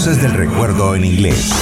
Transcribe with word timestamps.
Voces 0.00 0.22
del 0.22 0.32
recuerdo 0.32 0.94
en 0.94 1.04
inglés. 1.04 1.52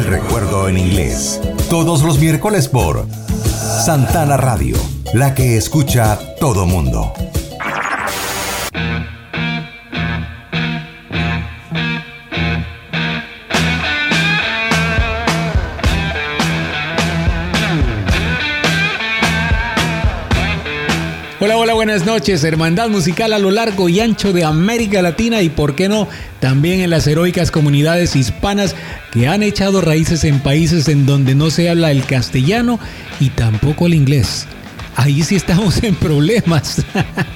Del 0.00 0.10
recuerdo 0.10 0.68
en 0.68 0.78
inglés. 0.78 1.40
Todos 1.68 2.02
los 2.02 2.18
miércoles 2.18 2.68
por 2.68 3.06
Santana 3.84 4.36
Radio, 4.36 4.76
la 5.12 5.34
que 5.34 5.56
escucha 5.56 6.18
todo 6.38 6.64
mundo. 6.66 7.12
Buenas 21.80 22.04
noches. 22.04 22.44
Hermandad 22.44 22.90
musical 22.90 23.32
a 23.32 23.38
lo 23.38 23.50
largo 23.50 23.88
y 23.88 24.00
ancho 24.00 24.34
de 24.34 24.44
América 24.44 25.00
Latina 25.00 25.40
y, 25.40 25.48
por 25.48 25.74
qué 25.74 25.88
no, 25.88 26.08
también 26.38 26.82
en 26.82 26.90
las 26.90 27.06
heroicas 27.06 27.50
comunidades 27.50 28.16
hispanas 28.16 28.76
que 29.10 29.28
han 29.28 29.42
echado 29.42 29.80
raíces 29.80 30.24
en 30.24 30.40
países 30.40 30.88
en 30.88 31.06
donde 31.06 31.34
no 31.34 31.48
se 31.48 31.70
habla 31.70 31.90
el 31.90 32.04
castellano 32.04 32.78
y 33.18 33.30
tampoco 33.30 33.86
el 33.86 33.94
inglés. 33.94 34.46
Ahí 35.00 35.22
sí 35.22 35.34
estamos 35.34 35.82
en 35.82 35.94
problemas. 35.94 36.84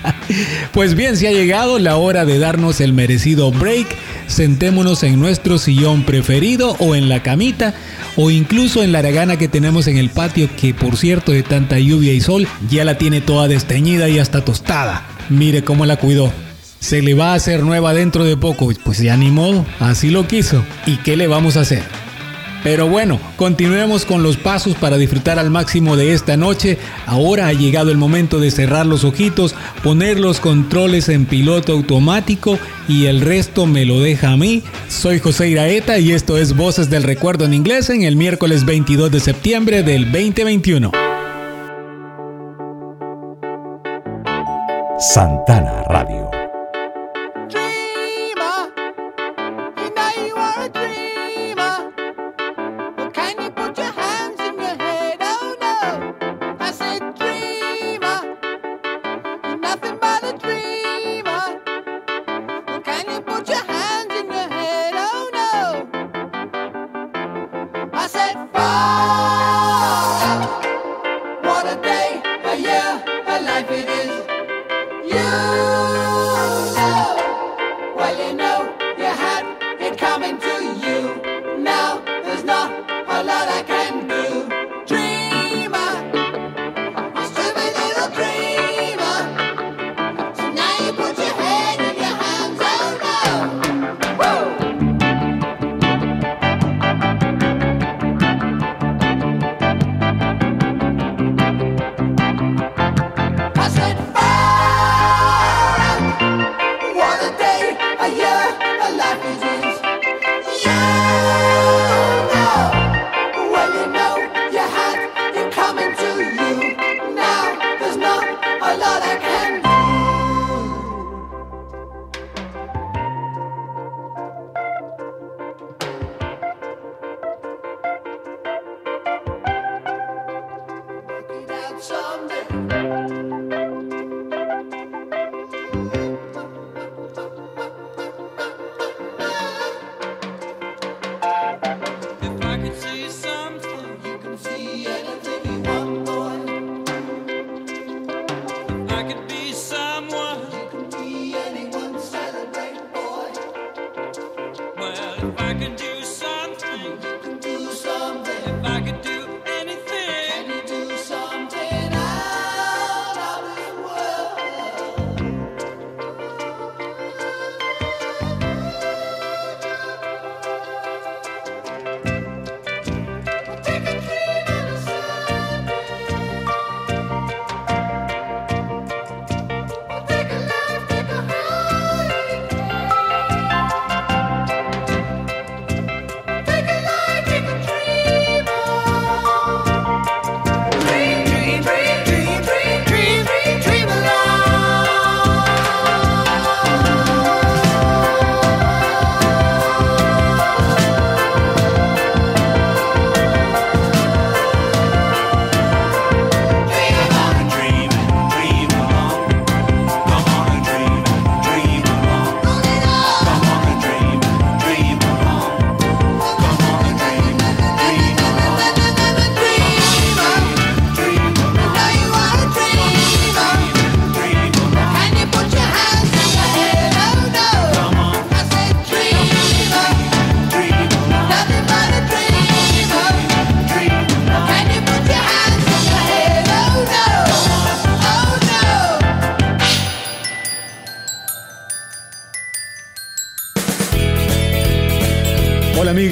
pues 0.72 0.94
bien, 0.94 1.16
se 1.16 1.28
ha 1.28 1.32
llegado 1.32 1.78
la 1.78 1.96
hora 1.96 2.26
de 2.26 2.38
darnos 2.38 2.82
el 2.82 2.92
merecido 2.92 3.50
break. 3.50 3.86
Sentémonos 4.26 5.02
en 5.02 5.18
nuestro 5.18 5.56
sillón 5.56 6.02
preferido 6.02 6.76
o 6.78 6.94
en 6.94 7.08
la 7.08 7.22
camita 7.22 7.72
o 8.16 8.30
incluso 8.30 8.82
en 8.82 8.92
la 8.92 8.98
aragana 8.98 9.38
que 9.38 9.48
tenemos 9.48 9.86
en 9.86 9.96
el 9.96 10.10
patio 10.10 10.50
que 10.54 10.74
por 10.74 10.98
cierto 10.98 11.32
de 11.32 11.42
tanta 11.42 11.78
lluvia 11.78 12.12
y 12.12 12.20
sol 12.20 12.46
ya 12.68 12.84
la 12.84 12.98
tiene 12.98 13.22
toda 13.22 13.48
desteñida 13.48 14.10
y 14.10 14.18
hasta 14.18 14.44
tostada. 14.44 15.06
Mire 15.30 15.64
cómo 15.64 15.86
la 15.86 15.96
cuidó. 15.96 16.30
Se 16.80 17.00
le 17.00 17.14
va 17.14 17.32
a 17.32 17.36
hacer 17.36 17.62
nueva 17.62 17.94
dentro 17.94 18.24
de 18.24 18.36
poco, 18.36 18.70
pues 18.84 18.98
ya 18.98 19.16
ni 19.16 19.30
modo, 19.30 19.64
así 19.80 20.10
lo 20.10 20.28
quiso. 20.28 20.62
¿Y 20.84 20.98
qué 20.98 21.16
le 21.16 21.28
vamos 21.28 21.56
a 21.56 21.62
hacer? 21.62 21.82
Pero 22.64 22.88
bueno, 22.88 23.20
continuemos 23.36 24.06
con 24.06 24.22
los 24.22 24.38
pasos 24.38 24.74
para 24.74 24.96
disfrutar 24.96 25.38
al 25.38 25.50
máximo 25.50 25.96
de 25.96 26.14
esta 26.14 26.38
noche. 26.38 26.78
Ahora 27.06 27.46
ha 27.46 27.52
llegado 27.52 27.90
el 27.90 27.98
momento 27.98 28.40
de 28.40 28.50
cerrar 28.50 28.86
los 28.86 29.04
ojitos, 29.04 29.54
poner 29.82 30.18
los 30.18 30.40
controles 30.40 31.10
en 31.10 31.26
piloto 31.26 31.74
automático 31.74 32.58
y 32.88 33.04
el 33.04 33.20
resto 33.20 33.66
me 33.66 33.84
lo 33.84 34.00
deja 34.00 34.30
a 34.30 34.38
mí. 34.38 34.62
Soy 34.88 35.18
José 35.18 35.50
Iraeta 35.50 35.98
y 35.98 36.12
esto 36.12 36.38
es 36.38 36.56
Voces 36.56 36.88
del 36.88 37.02
Recuerdo 37.02 37.44
en 37.44 37.52
inglés 37.52 37.90
en 37.90 38.02
el 38.02 38.16
miércoles 38.16 38.64
22 38.64 39.10
de 39.10 39.20
septiembre 39.20 39.82
del 39.82 40.10
2021. 40.10 40.90
Santana 44.98 45.82
Radio. 45.90 46.33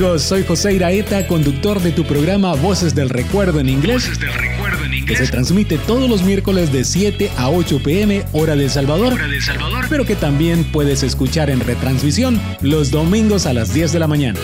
Amigos, 0.02 0.22
soy 0.22 0.42
José 0.44 0.74
Iraeta, 0.74 1.28
conductor 1.28 1.80
de 1.80 1.92
tu 1.92 2.04
programa 2.04 2.54
Voces 2.54 2.92
del 2.92 3.08
Recuerdo 3.08 3.60
en 3.60 3.68
inglés. 3.68 4.02
Voces 4.02 4.18
del 4.18 4.32
Recuerdo 4.32 4.84
en 4.84 4.94
inglés. 4.94 5.18
Que 5.18 5.26
se 5.26 5.30
transmite 5.30 5.78
todos 5.78 6.10
los 6.10 6.22
miércoles 6.22 6.72
de 6.72 6.84
7 6.84 7.30
a 7.36 7.50
8 7.50 7.80
pm 7.84 8.24
hora 8.32 8.56
de 8.56 8.68
Salvador. 8.68 9.12
Hora 9.12 9.28
de 9.28 9.40
Salvador. 9.40 9.84
Pero 9.88 10.04
que 10.04 10.16
también 10.16 10.64
puedes 10.64 11.04
escuchar 11.04 11.50
en 11.50 11.60
retransmisión 11.60 12.40
los 12.62 12.90
domingos 12.90 13.46
a 13.46 13.52
las 13.52 13.72
10 13.74 13.92
de 13.92 13.98
la 14.00 14.08
mañana. 14.08 14.40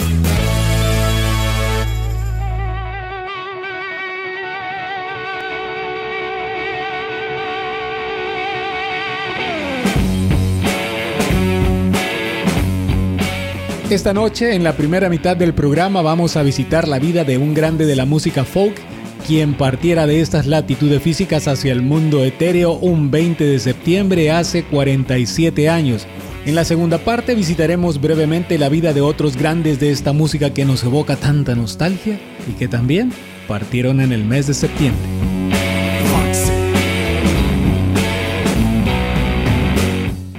Esta 13.91 14.13
noche, 14.13 14.55
en 14.55 14.65
la 14.65 14.77
primera 14.77 15.09
mitad 15.09 15.35
del 15.35 15.55
programa, 15.55 16.03
vamos 16.03 16.37
a 16.37 16.43
visitar 16.43 16.87
la 16.87 16.99
vida 16.99 17.25
de 17.25 17.39
un 17.39 17.55
grande 17.55 17.87
de 17.87 17.97
la 17.97 18.05
música 18.05 18.45
folk, 18.45 18.79
quien 19.27 19.55
partiera 19.55 20.07
de 20.07 20.21
estas 20.21 20.45
latitudes 20.45 21.03
físicas 21.03 21.49
hacia 21.49 21.73
el 21.73 21.81
mundo 21.81 22.23
etéreo 22.23 22.73
un 22.73 23.11
20 23.11 23.43
de 23.45 23.59
septiembre 23.59 24.31
hace 24.31 24.63
47 24.65 25.71
años. 25.71 26.07
En 26.45 26.55
la 26.55 26.67
segunda 26.67 26.99
parte 26.99 27.35
visitaremos 27.35 27.99
brevemente 27.99 28.59
la 28.59 28.69
vida 28.69 28.93
de 28.93 29.01
otros 29.01 29.39
grandes 29.39 29.81
de 29.81 29.91
esta 29.91 30.13
música 30.13 30.53
que 30.53 30.67
nos 30.67 30.85
evoca 30.85 31.17
tanta 31.17 31.55
nostalgia 31.55 32.21
y 32.47 32.53
que 32.59 32.69
también 32.69 33.11
partieron 33.47 34.03
en 34.03 34.13
el 34.13 34.23
mes 34.23 34.47
de 34.47 34.53
septiembre. 34.53 35.28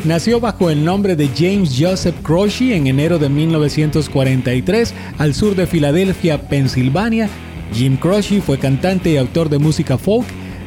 Nació 0.10 0.40
bajo 0.40 0.72
el 0.72 0.84
nombre 0.84 1.16
de 1.16 1.30
James 1.38 1.76
Joseph 1.80 2.16
Croce 2.24 2.76
en 2.76 2.88
enero 2.88 3.20
de 3.20 3.30
1943 3.30 4.92
al 5.20 5.36
sur 5.36 5.56
de 5.56 5.68
Filadelfia, 5.68 6.50
Pensilvania. 6.50 7.30
Jim 7.76 7.96
Croce 7.96 8.42
fue 8.42 8.58
cantante 8.58 9.12
y 9.12 9.18
autor 9.18 9.50
de 9.50 9.60
música 9.60 10.00
folk, 10.00 10.26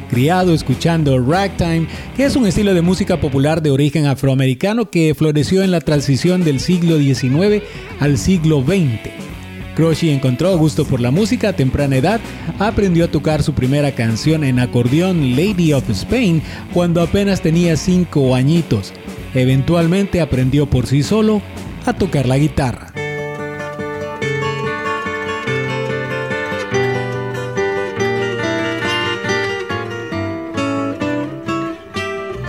criado 0.09 0.53
escuchando 0.53 1.19
ragtime, 1.19 1.87
que 2.15 2.23
es 2.23 2.37
un 2.37 2.47
estilo 2.47 2.73
de 2.73 2.81
música 2.81 3.19
popular 3.19 3.61
de 3.61 3.71
origen 3.71 4.05
afroamericano 4.05 4.89
que 4.89 5.13
floreció 5.13 5.61
en 5.61 5.71
la 5.71 5.81
transición 5.81 6.45
del 6.45 6.61
siglo 6.61 6.97
XIX 6.97 7.63
al 7.99 8.17
siglo 8.17 8.63
XX. 8.63 9.11
Croce 9.75 10.13
encontró 10.13 10.57
gusto 10.57 10.85
por 10.85 11.01
la 11.01 11.11
música 11.11 11.49
a 11.49 11.53
temprana 11.53 11.97
edad, 11.97 12.21
aprendió 12.59 13.03
a 13.03 13.11
tocar 13.11 13.43
su 13.43 13.53
primera 13.53 13.91
canción 13.91 14.45
en 14.45 14.59
acordeón 14.59 15.31
Lady 15.31 15.73
of 15.73 15.89
Spain 15.89 16.41
cuando 16.73 17.01
apenas 17.01 17.41
tenía 17.41 17.75
5 17.75 18.35
añitos. 18.35 18.93
Eventualmente 19.35 20.21
aprendió 20.21 20.67
por 20.67 20.85
sí 20.85 21.01
solo 21.01 21.41
a 21.85 21.93
tocar 21.93 22.27
la 22.27 22.37
guitarra. 22.37 22.93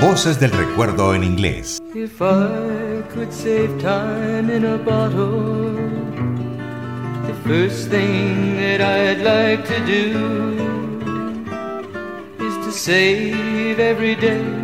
Voces 0.01 0.39
del 0.39 0.51
recuerdo 0.51 1.15
en 1.15 1.25
inglés. 1.25 1.83
If 1.95 2.21
I 2.21 3.03
could 3.15 3.33
save 3.33 3.71
time 3.81 4.55
in 4.55 4.67
a 4.67 4.77
bottle, 4.77 5.75
the 7.27 7.35
first 7.49 7.89
thing 7.91 8.57
that 8.57 8.83
I'd 8.83 9.23
like 9.23 9.67
to 9.67 9.81
do 9.87 10.57
is 12.45 12.67
to 12.67 12.71
save 12.71 13.81
every 13.81 14.15
day 14.17 14.64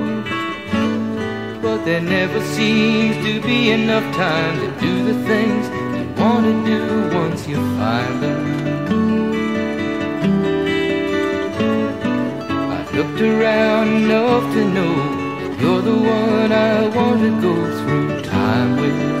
But 1.61 1.85
there 1.85 2.01
never 2.01 2.41
seems 2.41 3.15
to 3.23 3.39
be 3.41 3.69
enough 3.69 4.15
time 4.15 4.59
to 4.61 4.81
do 4.81 5.03
the 5.03 5.13
things 5.25 5.67
you 5.95 6.21
want 6.21 6.45
to 6.47 6.65
do 6.65 7.15
once 7.15 7.47
you 7.47 7.57
find 7.77 8.23
them. 8.23 8.41
I've 12.71 12.91
looked 12.95 13.21
around 13.21 13.89
enough 13.89 14.51
to 14.55 14.65
know 14.73 14.95
you're 15.61 15.83
the 15.83 15.97
one 15.97 16.51
I 16.51 16.87
want 16.95 17.21
to 17.21 17.41
go 17.41 17.53
through 17.79 18.21
time 18.23 18.77
with. 18.77 19.20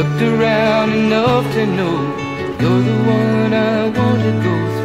Looked 0.00 0.22
around 0.22 0.94
enough 0.94 1.52
to 1.52 1.66
know 1.66 1.98
you're 2.58 2.82
the 2.88 2.98
one 3.04 3.52
I 3.52 3.84
want 3.84 4.22
to 4.22 4.32
go 4.46 4.56
through 4.72 4.79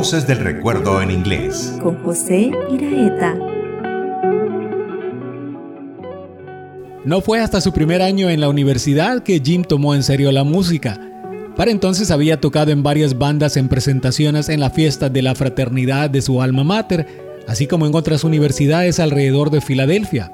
Voces 0.00 0.26
del 0.26 0.38
recuerdo 0.38 1.02
en 1.02 1.10
inglés. 1.10 1.74
Con 1.82 2.02
José 2.02 2.50
Iraeta. 2.70 3.36
No 7.04 7.20
fue 7.20 7.40
hasta 7.40 7.60
su 7.60 7.74
primer 7.74 8.00
año 8.00 8.30
en 8.30 8.40
la 8.40 8.48
universidad 8.48 9.22
que 9.22 9.42
Jim 9.44 9.62
tomó 9.62 9.94
en 9.94 10.02
serio 10.02 10.32
la 10.32 10.42
música. 10.42 10.98
Para 11.54 11.70
entonces 11.70 12.10
había 12.10 12.40
tocado 12.40 12.70
en 12.70 12.82
varias 12.82 13.18
bandas 13.18 13.58
en 13.58 13.68
presentaciones 13.68 14.48
en 14.48 14.60
la 14.60 14.70
fiesta 14.70 15.10
de 15.10 15.20
la 15.20 15.34
fraternidad 15.34 16.08
de 16.08 16.22
su 16.22 16.40
alma 16.40 16.64
mater, 16.64 17.06
así 17.46 17.66
como 17.66 17.86
en 17.86 17.94
otras 17.94 18.24
universidades 18.24 19.00
alrededor 19.00 19.50
de 19.50 19.60
Filadelfia. 19.60 20.32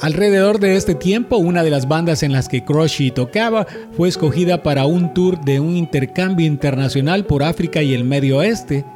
Alrededor 0.00 0.60
de 0.60 0.76
este 0.76 0.94
tiempo, 0.94 1.36
una 1.36 1.62
de 1.62 1.68
las 1.68 1.86
bandas 1.86 2.22
en 2.22 2.32
las 2.32 2.48
que 2.48 2.64
Croshy 2.64 3.10
tocaba 3.10 3.66
fue 3.92 4.08
escogida 4.08 4.62
para 4.62 4.86
un 4.86 5.12
tour 5.12 5.38
de 5.44 5.60
un 5.60 5.76
intercambio 5.76 6.46
internacional 6.46 7.26
por 7.26 7.42
África 7.42 7.82
y 7.82 7.92
el 7.92 8.04
Medio 8.04 8.38
Oeste. 8.38 8.86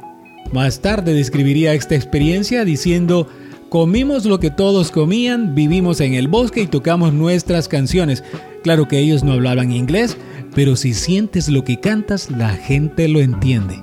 Más 0.51 0.81
tarde 0.81 1.13
describiría 1.13 1.75
esta 1.75 1.93
experiencia 1.93 2.65
diciendo, 2.65 3.27
comimos 3.69 4.25
lo 4.25 4.39
que 4.39 4.49
todos 4.49 4.89
comían, 4.89 5.53
vivimos 5.53 6.01
en 6.01 6.15
el 6.15 6.27
bosque 6.27 6.61
y 6.61 6.67
tocamos 6.67 7.13
nuestras 7.13 7.67
canciones. 7.67 8.23
Claro 8.63 8.87
que 8.87 8.97
ellos 8.97 9.23
no 9.23 9.33
hablaban 9.33 9.71
inglés, 9.71 10.17
pero 10.55 10.75
si 10.75 10.95
sientes 10.95 11.49
lo 11.49 11.63
que 11.63 11.79
cantas, 11.79 12.31
la 12.31 12.49
gente 12.49 13.07
lo 13.07 13.19
entiende. 13.19 13.79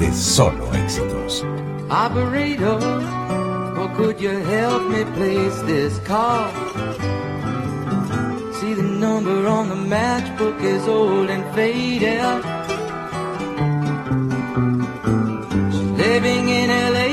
De 0.00 0.12
solo 0.12 0.66
éxitos. 0.74 1.44
Operator, 1.90 2.80
or 3.78 3.88
could 3.96 4.20
you 4.20 4.30
help 4.30 4.82
me 4.88 5.04
place 5.16 5.60
this 5.66 5.98
call? 6.00 6.50
See 8.58 8.74
the 8.74 8.82
number 8.82 9.46
on 9.46 9.68
the 9.68 9.76
matchbook 9.76 10.60
is 10.62 10.88
old 10.88 11.28
and 11.30 11.44
faded. 11.54 12.60
living 16.22 16.48
in 16.48 16.68
LA 16.68 17.12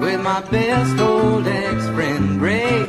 with 0.00 0.20
my 0.20 0.40
best 0.50 0.98
old 0.98 1.46
ex-friend 1.46 2.40
Ray. 2.40 2.86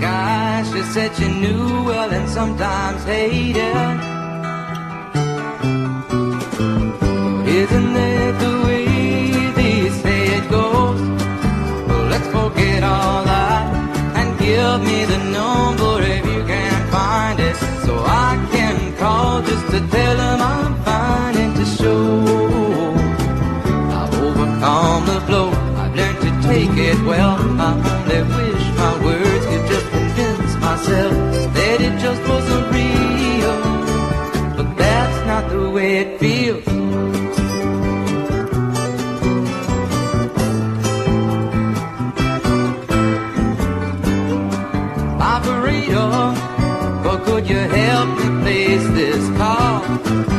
Gosh, 0.00 0.72
she 0.72 0.82
said 0.92 1.14
she 1.16 1.28
knew 1.28 1.84
well 1.84 2.10
and 2.10 2.28
sometimes 2.28 3.04
hated. 3.04 4.07
Call 18.98 19.42
just 19.42 19.66
to 19.70 19.78
tell 19.94 20.16
them 20.16 20.40
I'm 20.40 20.74
fine 20.82 21.36
and 21.36 21.54
to 21.56 21.64
show 21.64 22.24
I've 23.98 24.14
overcome 24.26 25.06
the 25.06 25.18
blow. 25.26 25.48
I've 25.80 25.94
learned 25.94 26.20
to 26.26 26.30
take 26.48 26.76
it 26.90 26.98
well. 27.06 27.36
I 27.66 27.70
only 27.92 28.20
wish 28.36 28.64
my 28.82 28.94
words 29.04 29.44
could 29.50 29.66
just 29.72 29.86
convince 29.90 30.52
myself 30.66 31.14
that 31.56 31.78
it 31.86 31.94
just 32.06 32.22
wasn't 32.28 32.66
real, 32.78 33.56
but 34.56 34.68
that's 34.76 35.26
not 35.26 35.48
the 35.48 35.70
way 35.70 35.98
it 35.98 36.18
feels. 36.18 36.67
Thank 49.88 50.32
you. 50.32 50.37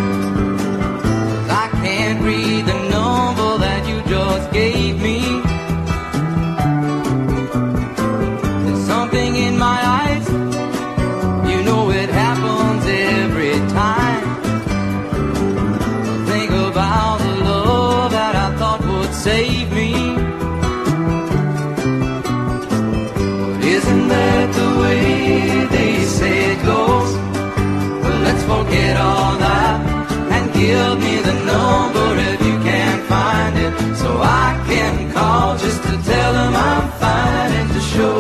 So 34.10 34.22
I 34.22 34.50
can 34.70 34.94
call 35.14 35.58
just 35.66 35.82
to 35.88 35.94
tell 36.12 36.32
them 36.40 36.54
I'm 36.70 36.86
fine 37.02 37.52
and 37.60 37.70
to 37.76 37.82
show 37.94 38.18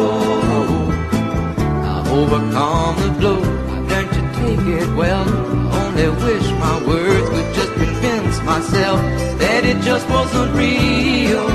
I've 1.92 2.08
overcome 2.20 2.96
the 3.04 3.10
blow. 3.20 3.40
I've 3.74 3.86
learned 3.92 4.12
to 4.18 4.24
take 4.40 4.66
it 4.80 4.90
well. 5.02 5.28
I 5.74 5.78
only 5.86 6.10
wish 6.26 6.48
my 6.66 6.76
words 6.90 7.28
could 7.34 7.50
just 7.60 7.74
convince 7.84 8.36
myself 8.52 9.00
that 9.42 9.62
it 9.72 9.80
just 9.90 10.06
wasn't 10.16 10.52
real. 10.64 11.48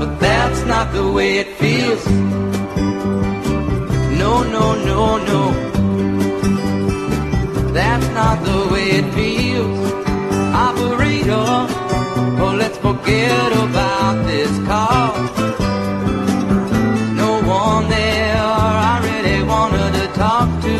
But 0.00 0.10
that's 0.26 0.62
not 0.72 0.86
the 0.98 1.06
way 1.16 1.30
it 1.42 1.50
feels. 1.62 2.04
No, 4.22 4.32
no, 4.56 4.64
no, 4.90 5.02
no. 5.30 5.42
That's 7.78 8.08
not 8.20 8.36
the 8.48 8.58
way 8.72 8.86
it 9.00 9.08
feels. 9.14 9.27
Let's 12.68 12.80
forget 12.80 13.52
about 13.52 14.26
this 14.26 14.50
call. 14.66 15.12
No 17.22 17.40
one 17.46 17.88
there 17.88 18.36
I 18.36 19.00
really 19.08 19.42
wanted 19.42 19.90
to 20.00 20.06
talk 20.24 20.48
to. 20.64 20.74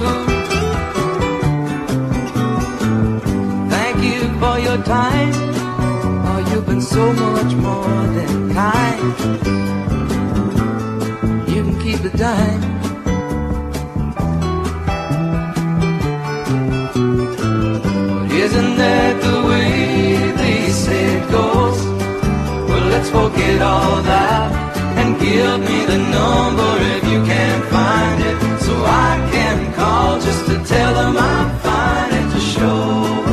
Thank 3.74 3.96
you 4.04 4.20
for 4.40 4.58
your 4.58 4.78
time. 4.84 5.32
Oh, 6.28 6.40
you've 6.50 6.66
been 6.66 6.82
so 6.82 7.12
much 7.12 7.54
more 7.54 8.02
than 8.16 8.52
kind. 8.52 9.08
You 11.48 11.62
can 11.64 11.80
keep 11.80 12.00
the 12.00 12.12
dime. 12.24 12.64
Isn't 18.44 18.76
that 18.76 19.22
the 19.22 19.48
way 19.48 19.87
it 20.90 21.30
goes? 21.30 21.78
Well, 22.68 22.86
let's 22.92 23.10
forget 23.10 23.62
all 23.62 24.02
that 24.02 24.52
and 24.98 25.18
give 25.20 25.60
me 25.60 25.78
the 25.86 25.98
number 25.98 26.72
if 26.96 27.04
you 27.12 27.20
can't 27.24 27.64
find 27.66 28.18
it, 28.30 28.36
so 28.66 28.74
I 28.84 29.28
can 29.32 29.72
call 29.74 30.20
just 30.20 30.46
to 30.46 30.56
tell 30.64 30.92
them 30.94 31.16
I'm 31.16 31.50
fine 31.60 32.10
and 32.18 32.32
to 32.32 32.40
show 32.40 33.28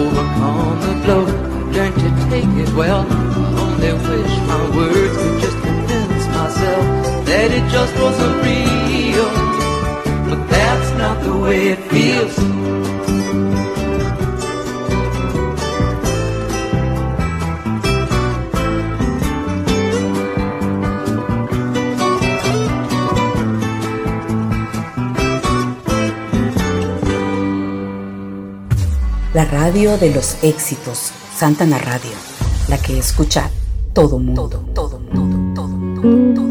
overcome 0.00 0.80
the 0.84 0.94
blow. 1.04 1.24
I've 1.26 1.76
learned 1.76 1.98
to 2.04 2.10
take 2.30 2.52
it 2.64 2.72
well. 2.74 3.04
I 3.08 3.48
only 3.64 3.92
wish 4.08 4.34
my 4.50 4.64
words 4.76 5.16
could 5.20 5.40
just 5.44 5.58
convince 5.66 6.26
myself 6.36 6.84
that 7.26 7.48
it 7.58 7.64
just 7.76 7.94
wasn't 8.04 8.36
real. 8.46 9.30
But 10.28 10.40
that's 10.48 10.90
not 10.98 11.22
the 11.22 11.36
way 11.36 11.68
it 11.74 11.80
feels. 11.90 12.89
La 29.40 29.46
radio 29.46 29.96
de 29.96 30.12
los 30.12 30.36
éxitos, 30.44 31.12
Santana 31.34 31.78
Radio, 31.78 32.10
la 32.68 32.76
que 32.76 32.98
escucha 32.98 33.50
todo 33.94 34.18
mundo. 34.18 34.50
Todo, 34.50 34.60
todo, 34.74 34.98
todo, 35.14 35.54
todo, 35.54 35.78
todo, 35.94 36.34
todo. 36.34 36.50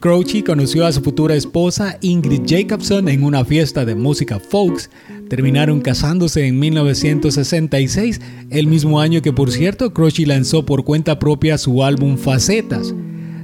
Croce 0.00 0.42
conoció 0.42 0.86
a 0.86 0.92
su 0.92 1.02
futura 1.02 1.36
esposa 1.36 1.98
Ingrid 2.00 2.42
Jacobson 2.46 3.08
en 3.08 3.22
una 3.22 3.44
fiesta 3.44 3.84
de 3.84 3.94
música 3.94 4.40
folks. 4.40 4.90
Terminaron 5.28 5.80
casándose 5.80 6.46
en 6.46 6.58
1966, 6.60 8.20
el 8.50 8.68
mismo 8.68 9.00
año 9.00 9.22
que 9.22 9.32
por 9.32 9.50
cierto 9.50 9.92
Croce 9.92 10.24
lanzó 10.24 10.64
por 10.64 10.84
cuenta 10.84 11.18
propia 11.18 11.58
su 11.58 11.82
álbum 11.82 12.16
Facetas. 12.16 12.94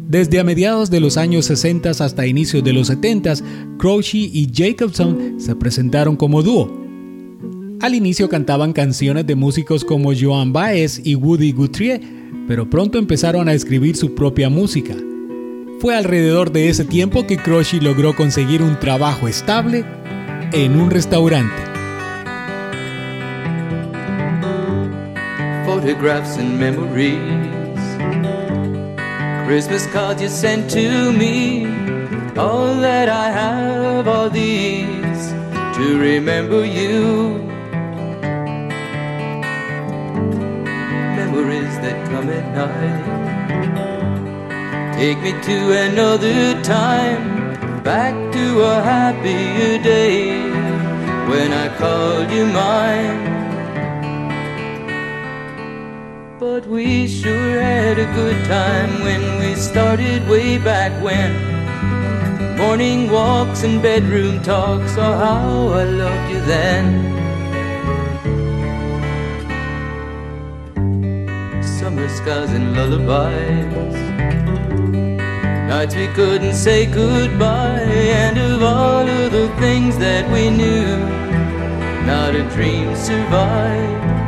Desde 0.07 0.39
a 0.39 0.45
mediados 0.45 0.91
de 0.91 1.01
los 1.01 1.17
años 1.17 1.47
60 1.47 1.91
hasta 1.91 2.27
inicios 2.27 2.63
de 2.63 2.73
los 2.73 2.89
70, 2.89 3.35
Croce 3.79 4.19
y 4.19 4.49
Jacobson 4.53 5.37
se 5.39 5.57
presentaron 5.57 6.17
como 6.17 6.43
dúo. 6.43 6.71
Al 7.81 7.97
inicio 7.97 8.29
cantaban 8.29 8.73
canciones 8.73 9.27
de 9.27 9.35
músicos 9.35 9.85
como 9.85 10.13
Joan 10.15 10.53
Baez 10.53 11.01
y 11.03 11.17
Woody 11.17 11.51
Guthrie, 11.51 12.01
pero 12.47 12.71
pronto 12.71 12.99
empezaron 12.99 13.49
a 13.49 13.55
escribir 13.55 13.97
su 13.97 14.15
propia 14.15 14.49
música. 14.49 14.95
Fue 15.81 15.97
alrededor 15.97 16.53
de 16.53 16.69
ese 16.69 16.85
tiempo 16.85 17.27
que 17.27 17.39
Croce 17.39 17.81
logró 17.81 18.15
conseguir 18.15 18.63
un 18.63 18.79
trabajo 18.79 19.27
estable 19.27 19.85
en 20.53 20.79
un 20.79 20.93
restaurante. 20.93 21.72
Photographs 25.83 26.37
and 26.37 26.61
memories. 26.61 27.19
Christmas 29.49 29.85
cards 29.89 30.23
you 30.23 30.29
sent 30.29 30.71
to 30.71 31.13
me. 31.13 31.67
All 32.37 32.73
that 32.77 33.09
I 33.09 33.31
have 33.31 34.07
are 34.07 34.31
these 34.31 35.33
to 35.77 35.99
remember 35.99 36.65
you. 36.65 37.41
Memories 41.19 41.75
that 41.83 41.99
come 42.13 42.31
at 42.31 42.47
night. 42.55 43.03
Take 44.95 45.19
me 45.19 45.33
to 45.33 45.59
another 45.89 46.63
time, 46.63 47.83
back 47.83 48.15
to 48.35 48.61
a 48.61 48.83
happier 48.83 49.83
day 49.83 50.49
when 51.29 51.53
I 51.53 51.77
called 51.77 52.31
you 52.31 52.47
mine. 52.47 53.32
We 56.73 57.07
sure 57.07 57.61
had 57.61 57.99
a 57.99 58.07
good 58.15 58.45
time 58.47 59.05
when 59.05 59.21
we 59.41 59.55
started 59.55 60.27
way 60.27 60.57
back 60.57 60.91
when. 61.03 61.31
Morning 62.57 63.11
walks 63.11 63.63
and 63.63 63.83
bedroom 63.83 64.43
talks, 64.43 64.93
oh 64.97 65.03
how 65.03 65.69
I 65.81 65.85
loved 65.85 66.33
you 66.33 66.41
then. 66.47 66.85
Summer 71.63 72.09
skies 72.09 72.51
and 72.53 72.75
lullabies. 72.75 73.99
Nights 75.69 75.95
we 75.95 76.07
couldn't 76.15 76.55
say 76.55 76.87
goodbye, 76.87 77.83
and 78.25 78.39
of 78.39 78.63
all 78.63 79.07
of 79.07 79.31
the 79.31 79.49
things 79.61 79.99
that 79.99 80.25
we 80.33 80.49
knew, 80.49 80.97
not 82.07 82.35
a 82.35 82.45
dream 82.55 82.97
survived. 82.97 84.22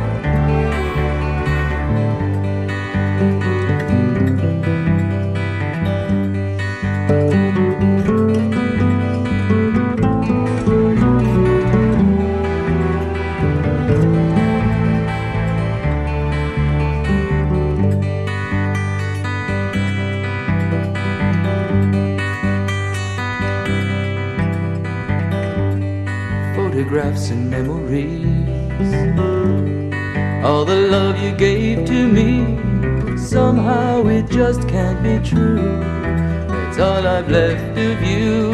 Photographs 26.95 27.29
and 27.29 27.51
memories. 27.51 28.23
All 30.45 30.63
the 30.63 30.87
love 30.87 31.21
you 31.21 31.35
gave 31.35 31.85
to 31.87 32.07
me, 32.07 33.17
somehow 33.17 34.07
it 34.07 34.29
just 34.29 34.65
can't 34.69 35.03
be 35.03 35.19
true. 35.27 35.81
It's 36.69 36.79
all 36.79 37.05
I've 37.05 37.29
left 37.29 37.77
of 37.77 38.01
you. 38.01 38.51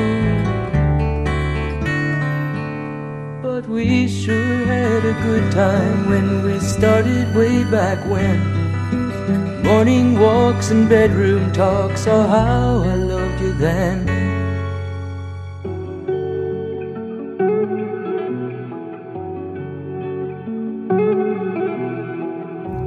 But 3.44 3.68
we 3.68 4.08
sure 4.08 4.66
had 4.66 5.06
a 5.06 5.14
good 5.22 5.52
time 5.52 6.10
when 6.10 6.44
we 6.44 6.60
started 6.60 7.36
way 7.36 7.64
back 7.66 8.00
when. 8.10 9.62
Morning 9.62 10.20
walks 10.20 10.72
and 10.72 10.90
bedroom 10.90 11.52
talks, 11.54 12.08
oh 12.08 12.24
how 12.24 12.82
I 12.90 12.96
loved 12.96 13.40
you 13.40 13.54
then. 13.54 14.11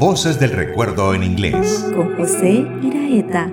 Voces 0.06 0.38
del 0.38 0.50
Recuerdo 0.50 1.14
en 1.14 1.23
inglés. 1.23 1.82
Con 1.96 2.14
José 2.18 2.66
Iraeta. 2.82 3.50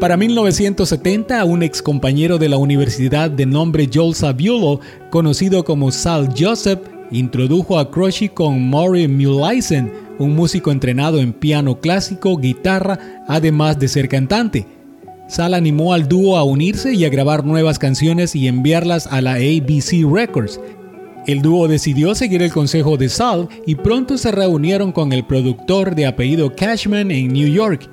Para 0.00 0.16
1970, 0.16 1.44
un 1.44 1.62
ex 1.62 1.80
compañero 1.80 2.36
de 2.36 2.48
la 2.48 2.56
universidad 2.56 3.30
de 3.30 3.46
nombre 3.46 3.88
Joel 3.94 4.16
Saviolo, 4.16 4.80
conocido 5.10 5.64
como 5.64 5.92
Sal 5.92 6.34
Joseph, 6.36 6.80
introdujo 7.12 7.78
a 7.78 7.88
Crushy 7.88 8.28
con 8.28 8.68
Maury 8.68 9.06
Muleisen, 9.06 9.92
un 10.18 10.34
músico 10.34 10.72
entrenado 10.72 11.20
en 11.20 11.32
piano 11.32 11.78
clásico, 11.78 12.36
guitarra, 12.36 12.98
además 13.28 13.78
de 13.78 13.86
ser 13.86 14.08
cantante. 14.08 14.66
Sal 15.28 15.54
animó 15.54 15.92
al 15.92 16.08
dúo 16.08 16.36
a 16.36 16.42
unirse 16.42 16.94
y 16.94 17.04
a 17.04 17.10
grabar 17.10 17.44
nuevas 17.44 17.78
canciones 17.78 18.34
y 18.34 18.48
enviarlas 18.48 19.06
a 19.06 19.20
la 19.20 19.34
ABC 19.34 20.04
Records, 20.08 20.60
el 21.26 21.42
dúo 21.42 21.66
decidió 21.66 22.14
seguir 22.14 22.42
el 22.42 22.52
consejo 22.52 22.96
de 22.96 23.08
Sal 23.08 23.48
y 23.66 23.74
pronto 23.74 24.16
se 24.16 24.30
reunieron 24.30 24.92
con 24.92 25.12
el 25.12 25.24
productor 25.24 25.94
de 25.94 26.06
apellido 26.06 26.54
Cashman 26.54 27.10
en 27.10 27.32
New 27.32 27.48
York. 27.48 27.90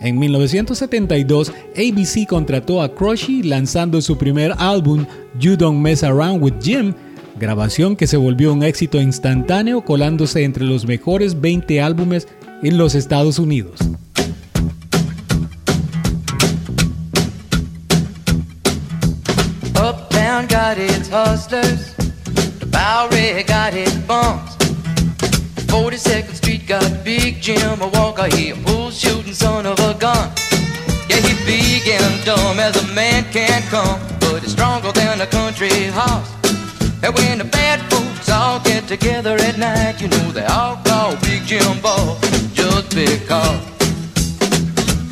En 0.00 0.18
1972, 0.18 1.52
ABC 1.76 2.26
contrató 2.26 2.82
a 2.82 2.92
Crushy 2.92 3.44
lanzando 3.44 4.02
su 4.02 4.18
primer 4.18 4.52
álbum, 4.58 5.06
You 5.38 5.56
Don't 5.56 5.78
Mess 5.78 6.02
Around 6.02 6.42
with 6.42 6.54
Jim, 6.60 6.92
grabación 7.38 7.94
que 7.94 8.08
se 8.08 8.16
volvió 8.16 8.52
un 8.52 8.64
éxito 8.64 9.00
instantáneo 9.00 9.84
colándose 9.84 10.42
entre 10.42 10.64
los 10.64 10.84
mejores 10.84 11.40
20 11.40 11.80
álbumes 11.80 12.26
en 12.64 12.78
los 12.78 12.96
Estados 12.96 13.38
Unidos. 13.38 13.78
Bowery 22.82 23.44
got 23.44 23.72
his 23.72 23.94
bumps. 24.10 24.56
42nd 25.70 26.34
Street 26.34 26.66
got 26.66 27.04
Big 27.04 27.40
Jim, 27.40 27.78
walker, 27.78 28.26
he 28.34 28.50
a 28.50 28.56
bull 28.56 28.90
shooting 28.90 29.34
son 29.34 29.66
of 29.66 29.78
a 29.78 29.94
gun. 29.94 30.28
Yeah, 31.08 31.22
he 31.22 31.32
big 31.46 31.86
and 31.86 32.24
dumb 32.24 32.58
as 32.58 32.74
a 32.82 32.86
man 32.92 33.22
can 33.30 33.62
come, 33.70 34.00
but 34.18 34.42
he's 34.42 34.50
stronger 34.50 34.90
than 34.90 35.20
a 35.20 35.28
country 35.28 35.70
horse. 35.94 36.28
And 37.04 37.14
when 37.14 37.38
the 37.38 37.44
bad 37.44 37.78
folks 37.88 38.28
all 38.28 38.58
get 38.58 38.88
together 38.88 39.36
at 39.36 39.58
night, 39.58 40.00
you 40.00 40.08
know 40.08 40.32
they 40.32 40.46
all 40.46 40.74
call 40.78 41.14
Big 41.22 41.44
Jim 41.44 41.80
Ball 41.80 42.18
just 42.52 42.90
because. 42.96 43.62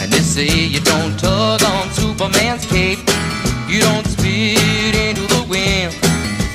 And 0.00 0.10
they 0.12 0.24
say 0.34 0.66
you 0.66 0.80
don't 0.80 1.16
tug 1.20 1.62
on 1.62 1.88
Superman's 1.92 2.66
cape, 2.66 2.98
you 3.68 3.78
don't 3.78 4.06
spit 4.08 4.96
into 5.06 5.24
the 5.34 5.46
wind, 5.48 5.94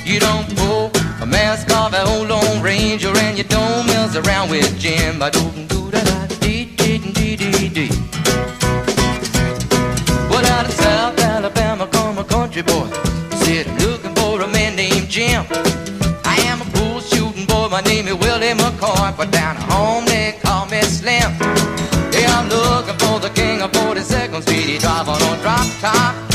you 0.04 0.20
don't 0.20 0.46
a 0.60 0.95
mask 1.36 1.70
off 1.76 1.92
an 1.92 2.06
old 2.08 2.28
Lone 2.28 2.62
Ranger 2.62 3.12
and 3.24 3.36
you 3.38 3.44
don't 3.44 3.86
mess 3.86 4.16
around 4.16 4.50
with 4.50 4.70
Jim. 4.78 5.18
Doo 5.36 5.50
doo 5.70 5.90
da 5.94 6.00
da 6.08 6.18
dee 6.44 6.64
dee 6.80 6.98
dee 7.16 7.36
dee 7.36 7.68
dee. 7.76 7.92
Well, 10.30 10.46
out 10.54 10.64
of 10.70 10.74
South 10.84 11.18
Alabama 11.32 11.86
come 11.96 12.18
a 12.18 12.24
country 12.24 12.62
boy. 12.62 12.86
Said 13.42 13.66
I'm 13.68 13.78
looking 13.86 14.14
for 14.18 14.40
a 14.46 14.48
man 14.56 14.72
named 14.76 15.08
Jim. 15.08 15.44
I 16.34 16.36
am 16.50 16.58
a 16.64 16.68
bull 16.74 17.00
shooting 17.00 17.46
boy. 17.46 17.68
My 17.76 17.82
name 17.82 18.06
is 18.08 18.16
Willie 18.22 18.54
McCoy, 18.62 19.16
but 19.18 19.30
down 19.30 19.56
home 19.56 20.04
they 20.06 20.38
call 20.44 20.64
me 20.72 20.80
Slim. 20.98 21.30
Yeah, 22.16 22.38
I'm 22.38 22.48
looking 22.48 22.98
for 23.02 23.16
the 23.20 23.30
king 23.40 23.60
of 23.60 23.70
42nd 23.72 24.42
Street. 24.42 24.66
He 24.72 24.78
drive 24.78 25.08
on 25.08 25.20
a 25.20 25.32
drop 25.42 25.66
top 25.80 26.25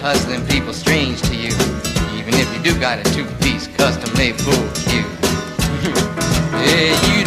hustling 0.00 0.44
people 0.46 0.72
strange 0.72 1.20
to 1.22 1.36
you, 1.36 1.52
even 2.18 2.34
if 2.34 2.48
you 2.52 2.60
do 2.64 2.80
got 2.80 2.98
a 2.98 3.04
two-piece 3.14 3.68
custom-made 3.76 4.36
bull 4.38 4.66
cue. 4.82 5.06
yeah, 6.66 7.14
you 7.14 7.19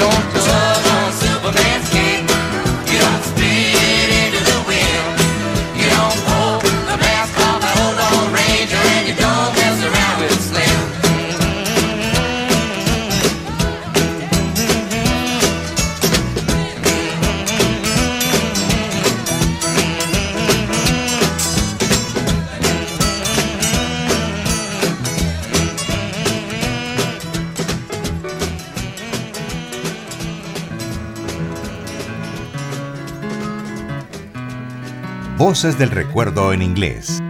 Del 35.53 35.91
Recuerdo 35.91 36.51
en 36.51 36.63
inglés. 36.63 37.21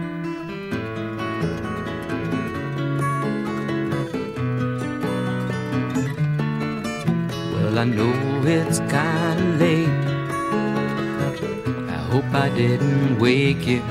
Well, 7.52 7.78
I 7.78 7.84
know 7.84 8.14
it's 8.46 8.78
kinda 8.88 9.36
late. 9.58 9.88
I 11.90 11.98
hope 12.10 12.24
I 12.32 12.48
didn't 12.56 13.18
wake 13.18 13.66
you. 13.66 13.82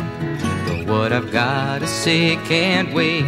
But 0.68 0.88
what 0.88 1.14
I've 1.14 1.32
gotta 1.32 1.86
say 1.86 2.40
can't 2.48 2.92
wait. 2.92 3.26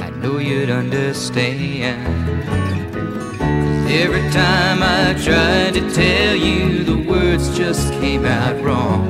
I 0.00 0.10
know 0.22 0.38
you'd 0.38 0.70
understand. 0.70 2.06
Every 3.90 4.22
time 4.30 4.84
I 4.84 5.14
tried 5.20 5.74
to 5.74 5.80
tell 5.90 6.36
you, 6.36 6.84
the 6.84 6.99
words 7.30 7.56
just 7.56 7.92
came 7.94 8.24
out 8.24 8.60
wrong. 8.60 9.04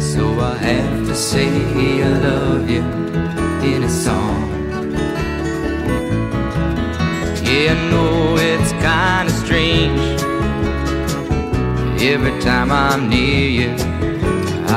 So 0.00 0.40
I 0.40 0.56
have 0.56 1.06
to 1.06 1.14
say 1.14 1.48
I 2.02 2.08
love 2.18 2.70
you 2.70 2.82
in 3.72 3.82
a 3.82 3.88
song. 3.88 4.48
Yeah, 7.44 7.74
I 7.74 7.90
know 7.90 8.36
it's 8.50 8.72
kinda 8.86 9.32
strange. 9.44 10.00
Every 12.12 12.34
time 12.40 12.70
I'm 12.72 13.10
near 13.10 13.48
you, 13.60 13.70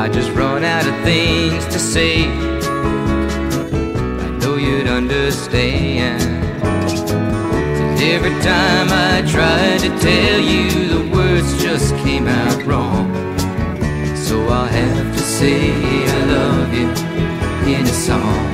I 0.01 0.09
just 0.17 0.31
run 0.31 0.63
out 0.65 0.85
of 0.91 0.95
things 1.09 1.63
to 1.73 1.79
say. 1.93 2.13
I 4.25 4.29
know 4.41 4.55
you'd 4.65 4.87
understand. 4.87 6.21
Every 8.13 8.35
time 8.51 8.87
I 9.09 9.13
try 9.35 9.77
to 9.85 9.89
tell 10.07 10.39
you, 10.51 10.63
the 10.93 11.12
wrong. 12.65 13.13
So 14.15 14.47
I'll 14.47 14.65
have 14.65 15.13
to 15.13 15.19
say 15.19 15.71
I 16.05 16.25
love 16.25 16.73
you 16.73 16.89
in 17.73 17.83
a 17.83 17.87
song. 17.87 18.52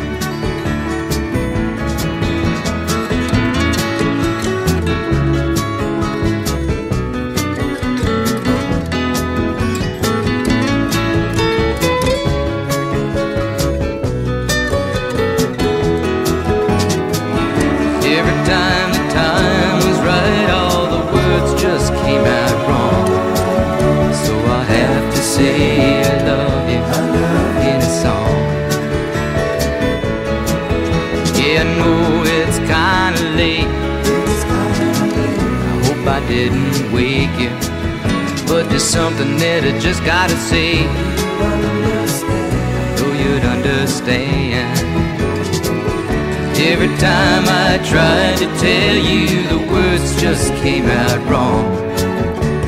Something 38.80 39.38
that 39.38 39.64
I 39.66 39.78
just 39.78 40.04
gotta 40.04 40.36
say. 40.36 40.84
So 42.98 43.06
you'd 43.22 43.44
understand. 43.44 44.80
Every 46.58 46.88
time 46.98 47.44
I 47.48 47.78
tried 47.86 48.38
to 48.40 48.48
tell 48.58 48.96
you, 48.96 49.48
the 49.48 49.72
words 49.72 50.20
just 50.20 50.54
came 50.56 50.86
out 50.86 51.20
wrong. 51.30 51.66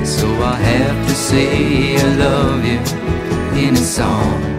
So 0.06 0.28
I 0.44 0.56
have 0.56 1.08
to 1.08 1.14
say 1.16 1.98
I 1.98 2.16
love 2.16 2.66
you 2.66 2.80
in 3.60 3.74
a 3.74 3.78
song. 3.78 4.51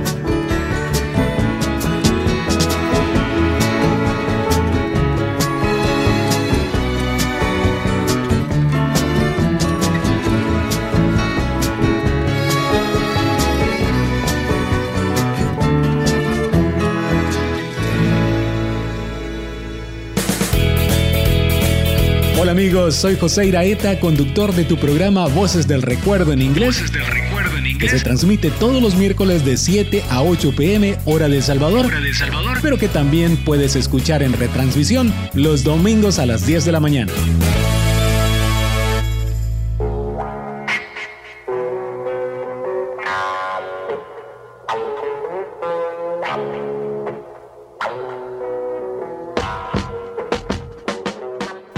Amigos, 22.73 22.95
soy 22.95 23.17
José 23.17 23.45
Iraeta, 23.45 24.01
conductor 24.01 24.55
de 24.55 24.65
tu 24.65 24.79
programa 24.79 25.27
Voces 25.27 25.69
del 25.69 25.83
Recuerdo 25.83 26.33
en 26.33 26.41
inglés. 26.41 26.81
Voces 26.81 26.91
del 26.91 27.05
Recuerdo 27.05 27.59
en 27.59 27.67
inglés. 27.67 27.93
Que 27.93 27.99
se 27.99 28.03
transmite 28.03 28.51
todos 28.51 28.83
los 28.83 28.95
miércoles 28.95 29.45
de 29.45 29.59
7 29.59 30.03
a 30.09 30.23
8 30.23 30.55
pm, 30.57 30.97
hora 31.05 31.29
de 31.29 31.43
Salvador. 31.43 31.85
Hora 31.85 32.01
de 32.01 32.15
Salvador. 32.15 32.59
Pero 32.63 32.79
que 32.79 32.89
también 32.89 33.37
puedes 33.37 33.77
escuchar 33.77 34.23
en 34.23 34.33
retransmisión 34.33 35.13
los 35.35 35.65
domingos 35.65 36.19
a 36.19 36.25
las 36.25 36.47
10 36.47 36.65
de 36.65 36.73
la 36.73 36.81
mañana. 36.81 37.13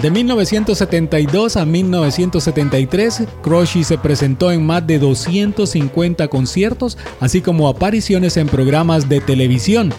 De 0.04 0.10
1972 0.10 1.56
a 1.56 1.64
1973, 1.64 3.22
Crosby 3.40 3.84
se 3.84 3.96
presentó 3.96 4.52
en 4.52 4.66
más 4.66 4.86
de 4.86 4.98
250 4.98 6.28
conciertos, 6.28 6.98
así 7.20 7.40
como 7.40 7.70
apariciones 7.70 8.36
en 8.36 8.46
programas 8.46 9.08
de 9.08 9.22
televisión. 9.22 9.94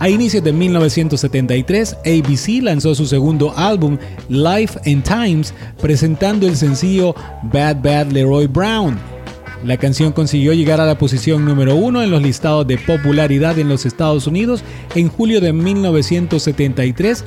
A 0.00 0.08
inicios 0.08 0.42
de 0.42 0.52
1973, 0.52 1.98
ABC 2.04 2.64
lanzó 2.64 2.96
su 2.96 3.06
segundo 3.06 3.56
álbum, 3.56 3.96
Life 4.28 4.80
and 4.90 5.04
Times, 5.04 5.54
presentando 5.80 6.48
el 6.48 6.56
sencillo 6.56 7.14
Bad 7.44 7.76
Bad 7.80 8.10
Leroy 8.10 8.48
Brown. 8.48 8.98
La 9.64 9.76
canción 9.76 10.10
consiguió 10.10 10.52
llegar 10.52 10.80
a 10.80 10.84
la 10.84 10.98
posición 10.98 11.44
número 11.44 11.76
uno 11.76 12.02
en 12.02 12.10
los 12.10 12.20
listados 12.20 12.66
de 12.66 12.76
popularidad 12.76 13.56
en 13.60 13.68
los 13.68 13.86
Estados 13.86 14.26
Unidos 14.26 14.64
en 14.96 15.08
julio 15.08 15.40
de 15.40 15.52
1973 15.52 17.24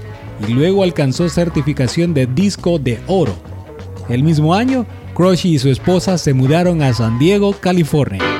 y 0.47 0.53
luego 0.53 0.83
alcanzó 0.83 1.29
certificación 1.29 2.13
de 2.13 2.27
disco 2.27 2.79
de 2.79 2.99
oro. 3.07 3.35
El 4.09 4.23
mismo 4.23 4.53
año, 4.53 4.85
Crosby 5.13 5.55
y 5.55 5.59
su 5.59 5.69
esposa 5.69 6.17
se 6.17 6.33
mudaron 6.33 6.81
a 6.81 6.93
San 6.93 7.19
Diego, 7.19 7.53
California. 7.53 8.36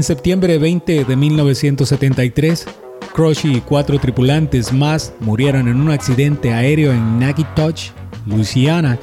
En 0.00 0.04
septiembre 0.04 0.56
20 0.56 1.04
de 1.04 1.14
1973, 1.14 2.64
Croshy 3.12 3.56
y 3.56 3.60
cuatro 3.60 3.98
tripulantes 3.98 4.72
más 4.72 5.12
murieron 5.20 5.68
en 5.68 5.78
un 5.78 5.90
accidente 5.90 6.54
aéreo 6.54 6.90
en 6.90 7.18
Natchitoches, 7.18 7.92
Louisiana. 8.24 8.98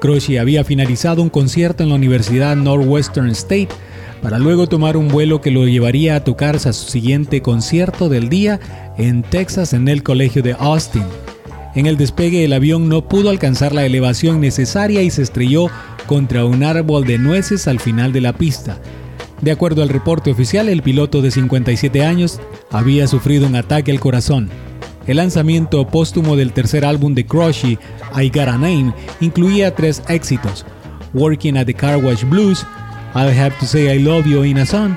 Croshy 0.00 0.38
había 0.38 0.64
finalizado 0.64 1.20
un 1.20 1.28
concierto 1.28 1.82
en 1.82 1.90
la 1.90 1.96
Universidad 1.96 2.56
Northwestern 2.56 3.28
State 3.28 3.68
para 4.22 4.38
luego 4.38 4.66
tomar 4.66 4.96
un 4.96 5.08
vuelo 5.08 5.42
que 5.42 5.50
lo 5.50 5.66
llevaría 5.66 6.16
a 6.16 6.24
tocarse 6.24 6.70
a 6.70 6.72
su 6.72 6.88
siguiente 6.88 7.42
concierto 7.42 8.08
del 8.08 8.30
día 8.30 8.60
en 8.96 9.22
Texas 9.22 9.74
en 9.74 9.88
el 9.88 10.02
Colegio 10.02 10.42
de 10.42 10.56
Austin. 10.58 11.04
En 11.74 11.84
el 11.84 11.98
despegue 11.98 12.46
el 12.46 12.54
avión 12.54 12.88
no 12.88 13.06
pudo 13.06 13.28
alcanzar 13.28 13.74
la 13.74 13.84
elevación 13.84 14.40
necesaria 14.40 15.02
y 15.02 15.10
se 15.10 15.20
estrelló 15.20 15.66
contra 16.06 16.46
un 16.46 16.64
árbol 16.64 17.04
de 17.04 17.18
nueces 17.18 17.68
al 17.68 17.78
final 17.78 18.14
de 18.14 18.22
la 18.22 18.32
pista. 18.32 18.80
De 19.40 19.50
acuerdo 19.50 19.82
al 19.82 19.88
reporte 19.88 20.30
oficial, 20.30 20.68
el 20.68 20.82
piloto 20.82 21.22
de 21.22 21.30
57 21.30 22.04
años 22.04 22.40
había 22.70 23.06
sufrido 23.06 23.46
un 23.46 23.56
ataque 23.56 23.90
al 23.90 24.00
corazón. 24.00 24.50
El 25.06 25.16
lanzamiento 25.16 25.86
póstumo 25.86 26.36
del 26.36 26.52
tercer 26.52 26.84
álbum 26.84 27.14
de 27.14 27.24
Crushy, 27.24 27.78
I 28.14 28.28
Got 28.28 28.48
a 28.48 28.52
Name, 28.52 28.92
incluía 29.20 29.74
tres 29.74 30.02
éxitos: 30.08 30.66
Working 31.14 31.56
at 31.56 31.66
the 31.66 31.74
Car 31.74 31.96
Wash 31.96 32.24
Blues, 32.24 32.66
I'll 33.14 33.30
Have 33.30 33.56
to 33.60 33.66
Say 33.66 33.88
I 33.94 33.98
Love 33.98 34.26
You 34.26 34.44
in 34.44 34.58
a 34.58 34.66
Song 34.66 34.94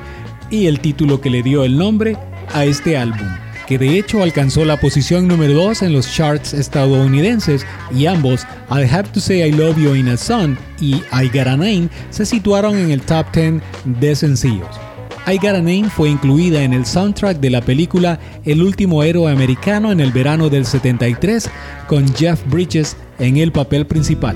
y 0.50 0.68
el 0.68 0.80
título 0.80 1.22
que 1.22 1.30
le 1.30 1.42
dio 1.42 1.64
el 1.64 1.78
nombre 1.78 2.18
a 2.54 2.66
este 2.66 2.98
álbum 2.98 3.28
que 3.68 3.78
de 3.78 3.98
hecho 3.98 4.24
alcanzó 4.24 4.66
la 4.66 4.80
posición 4.80 5.28
número 5.28 5.54
2 5.54 5.84
en 5.84 5.94
los 5.94 6.12
charts 6.14 6.54
estadounidenses 6.54 7.66
y 7.96 8.06
ambos, 8.06 8.46
I 8.70 8.84
Have 8.84 9.10
to 9.10 9.20
Say 9.20 9.44
I 9.44 9.52
Love 9.52 9.78
You 9.78 9.96
in 9.96 10.10
a 10.10 10.18
Song 10.18 10.56
y 10.80 10.96
I 11.12 11.28
Got 11.34 11.48
a 11.48 11.58
Name, 11.58 11.90
se 12.10 12.26
situaron 12.26 12.78
en 12.78 12.92
el 12.92 13.02
top 13.02 13.26
10 13.34 13.62
de 13.86 14.16
sencillos. 14.16 14.80
I 15.26 15.38
Got 15.38 15.56
a 15.56 15.62
Name 15.62 15.90
fue 15.90 16.10
incluida 16.10 16.64
en 16.64 16.74
el 16.74 16.86
soundtrack 16.86 17.40
de 17.40 17.50
la 17.50 17.62
película 17.62 18.20
El 18.44 18.62
último 18.62 19.04
héroe 19.04 19.32
americano 19.32 19.92
en 19.92 20.02
el 20.02 20.12
verano 20.12 20.50
del 20.50 20.66
73 20.66 21.50
con 21.88 22.14
Jeff 22.14 22.42
Bridges 22.48 22.98
en 23.20 23.38
el 23.38 23.52
papel 23.52 23.86
principal. 23.86 24.36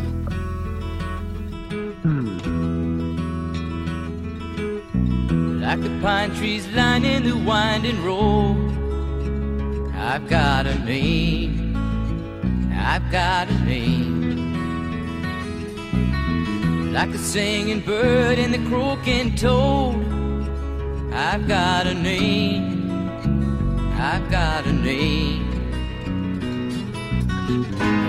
Pine 6.02 6.34
trees 6.36 6.66
lining 6.74 7.24
the 7.24 7.34
winding 7.34 8.02
road 8.04 8.87
I've 10.00 10.30
got 10.30 10.68
a 10.68 10.78
name. 10.80 11.76
I've 12.72 13.12
got 13.12 13.50
a 13.50 13.60
name. 13.66 14.54
Like 16.94 17.10
a 17.10 17.18
singing 17.18 17.80
bird 17.82 18.38
and 18.38 18.54
the 18.54 18.60
croaking 18.70 19.36
toad. 19.36 19.96
I've 21.12 21.48
got 21.48 21.88
a 21.88 21.96
name. 21.96 22.92
I've 24.00 24.30
got 24.30 24.68
a 24.68 24.74
name. 24.74 25.48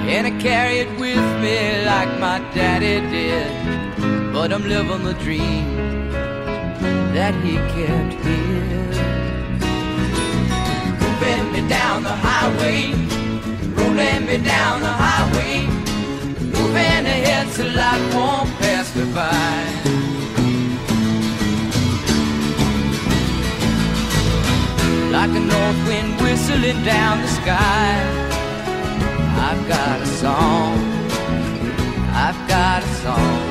And 0.09 0.27
I 0.27 0.31
carry 0.42 0.81
it 0.81 0.90
with 1.01 1.24
me 1.40 1.85
like 1.87 2.20
my 2.20 2.38
daddy 2.55 3.01
did. 3.11 4.33
But 4.33 4.53
I'm 4.53 4.68
living 4.68 5.05
the 5.05 5.14
dream 5.14 5.79
that 7.14 7.35
he 7.42 7.55
kept 7.55 8.14
here 8.24 8.88
me 11.61 11.68
down 11.68 12.03
the 12.03 12.16
highway, 12.29 12.92
rolling 13.75 14.27
me 14.27 14.38
down 14.38 14.81
the 14.81 14.94
highway, 15.05 15.66
moving 16.55 17.05
ahead 17.14 17.49
so 17.49 17.64
life 17.64 18.14
won't 18.14 18.49
pass 18.61 18.94
me 18.97 19.05
by. 19.14 19.59
Like 25.16 25.31
a 25.31 25.42
north 25.55 25.81
wind 25.88 26.21
whistling 26.21 26.85
down 26.85 27.23
the 27.23 27.29
sky, 27.40 27.90
I've 29.49 29.62
got 29.68 30.01
a 30.01 30.07
song, 30.23 30.79
I've 32.25 32.40
got 32.49 32.83
a 32.83 32.92
song. 33.05 33.47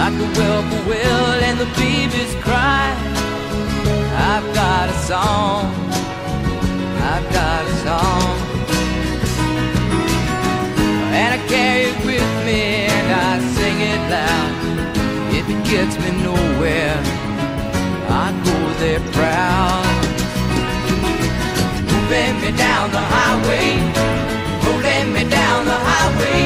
Like 0.00 0.14
a 0.14 0.28
whippoorwill 0.34 1.40
and 1.48 1.60
the 1.60 1.68
babies 1.76 2.34
cry. 2.42 3.10
I've 4.32 4.54
got 4.54 4.88
a 4.88 4.99
song. 5.10 5.66
I've 7.10 7.26
got 7.34 7.62
a 7.66 7.74
song. 7.84 8.36
And 11.18 11.30
I 11.34 11.40
carry 11.50 11.90
it 11.90 11.98
with 12.06 12.30
me 12.46 12.62
and 12.96 13.08
I 13.26 13.30
sing 13.56 13.78
it 13.92 14.02
loud. 14.14 14.52
If 15.38 15.44
it 15.54 15.60
gets 15.72 15.94
me 16.02 16.10
nowhere, 16.28 16.98
I 18.22 18.26
go 18.46 18.56
there 18.82 19.02
proud. 19.16 19.84
Moving 21.90 22.34
me 22.42 22.50
down 22.66 22.84
the 22.96 23.04
highway, 23.14 23.68
rolling 24.62 25.08
me 25.16 25.24
down 25.28 25.60
the 25.72 25.80
highway, 25.90 26.40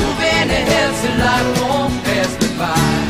moving 0.00 0.46
ahead 0.58 0.90
so 1.00 1.10
life 1.22 1.50
won't 1.62 1.94
pass 2.02 2.32
me 2.42 2.48
by. 2.58 3.09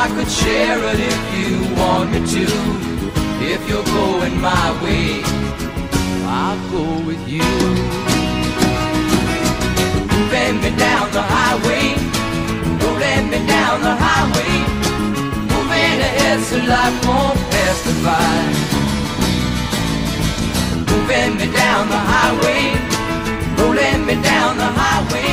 I 0.00 0.06
could 0.14 0.30
share 0.30 0.78
it 0.92 1.00
if 1.00 1.22
you 1.34 1.74
want 1.74 2.12
me 2.12 2.20
to. 2.20 2.46
If 3.42 3.68
you're 3.68 3.82
going 3.82 4.40
my 4.40 4.68
way, 4.80 5.22
I'll 6.22 6.62
go 6.70 6.84
with 7.04 7.22
you. 7.26 7.50
Moving 10.12 10.54
me 10.62 10.70
down 10.78 11.10
the 11.10 11.24
highway, 11.34 11.98
rolling 12.78 13.26
me 13.32 13.40
down 13.50 13.82
the 13.82 13.94
highway, 14.06 14.54
moving 15.50 15.98
ahead 16.08 16.38
so 16.46 16.58
life 16.74 16.98
won't 17.04 17.38
pass 17.50 17.78
me 17.86 17.94
by. 18.06 18.38
Moving 20.90 21.32
me 21.40 21.46
down 21.52 21.88
the 21.94 22.02
highway, 22.14 22.62
rolling 23.58 24.06
me 24.06 24.14
down 24.22 24.58
the 24.62 24.70
highway, 24.80 25.30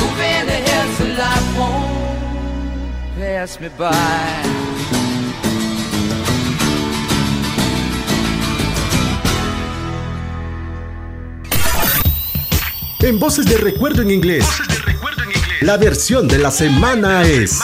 moving 0.00 0.44
ahead 0.58 0.88
so 0.98 1.04
life 1.22 1.56
won't 1.56 1.89
pass 3.30 3.60
me 3.60 3.68
by. 3.78 3.90
En 13.02 13.18
Voces 13.18 13.46
de 13.46 13.56
Recuerdo 13.56 14.02
en 14.02 14.10
Inglés. 14.10 14.46
La 15.62 15.76
versión 15.76 16.28
de 16.28 16.38
la 16.38 16.50
semana 16.50 17.22
es. 17.22 17.60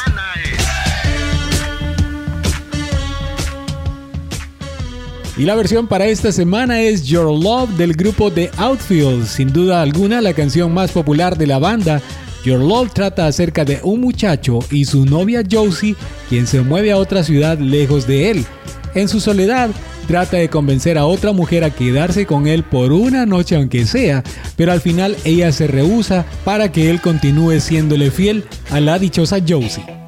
Y 5.37 5.45
la 5.45 5.55
versión 5.55 5.87
para 5.87 6.07
esta 6.07 6.33
semana 6.33 6.81
es 6.81 7.07
Your 7.07 7.27
Love 7.27 7.71
del 7.77 7.93
grupo 7.93 8.33
The 8.33 8.51
Outfield. 8.57 9.27
Sin 9.27 9.53
duda 9.53 9.83
alguna, 9.83 10.21
la 10.21 10.33
canción 10.33 10.73
más 10.73 10.93
popular 10.93 11.37
de 11.37 11.47
la 11.47 11.59
banda. 11.59 12.01
Your 12.47 12.61
Love 12.61 12.93
trata 12.93 13.27
acerca 13.27 13.65
de 13.65 13.81
un 13.83 14.01
muchacho 14.01 14.61
y 14.71 14.85
su 14.85 15.05
novia 15.05 15.43
Josie, 15.51 15.97
quien 16.29 16.47
se 16.47 16.61
mueve 16.61 16.93
a 16.93 16.97
otra 16.97 17.25
ciudad 17.25 17.59
lejos 17.59 18.07
de 18.07 18.31
él. 18.31 18.47
En 18.95 19.09
su 19.09 19.19
soledad, 19.19 19.71
trata 20.07 20.37
de 20.37 20.49
convencer 20.49 20.97
a 20.97 21.07
otra 21.07 21.33
mujer 21.33 21.65
a 21.65 21.71
quedarse 21.71 22.25
con 22.25 22.47
él 22.47 22.63
por 22.63 22.93
una 22.93 23.27
noche 23.27 23.57
aunque 23.57 23.85
sea, 23.85 24.23
pero 24.55 24.71
al 24.71 24.81
final 24.81 25.17
ella 25.25 25.51
se 25.51 25.67
rehúsa 25.67 26.25
para 26.45 26.71
que 26.71 26.89
él 26.89 27.01
continúe 27.01 27.59
siéndole 27.59 28.13
fiel 28.13 28.45
a 28.71 28.79
la 28.79 29.01
dichosa 29.01 29.39
Josie. 29.41 30.06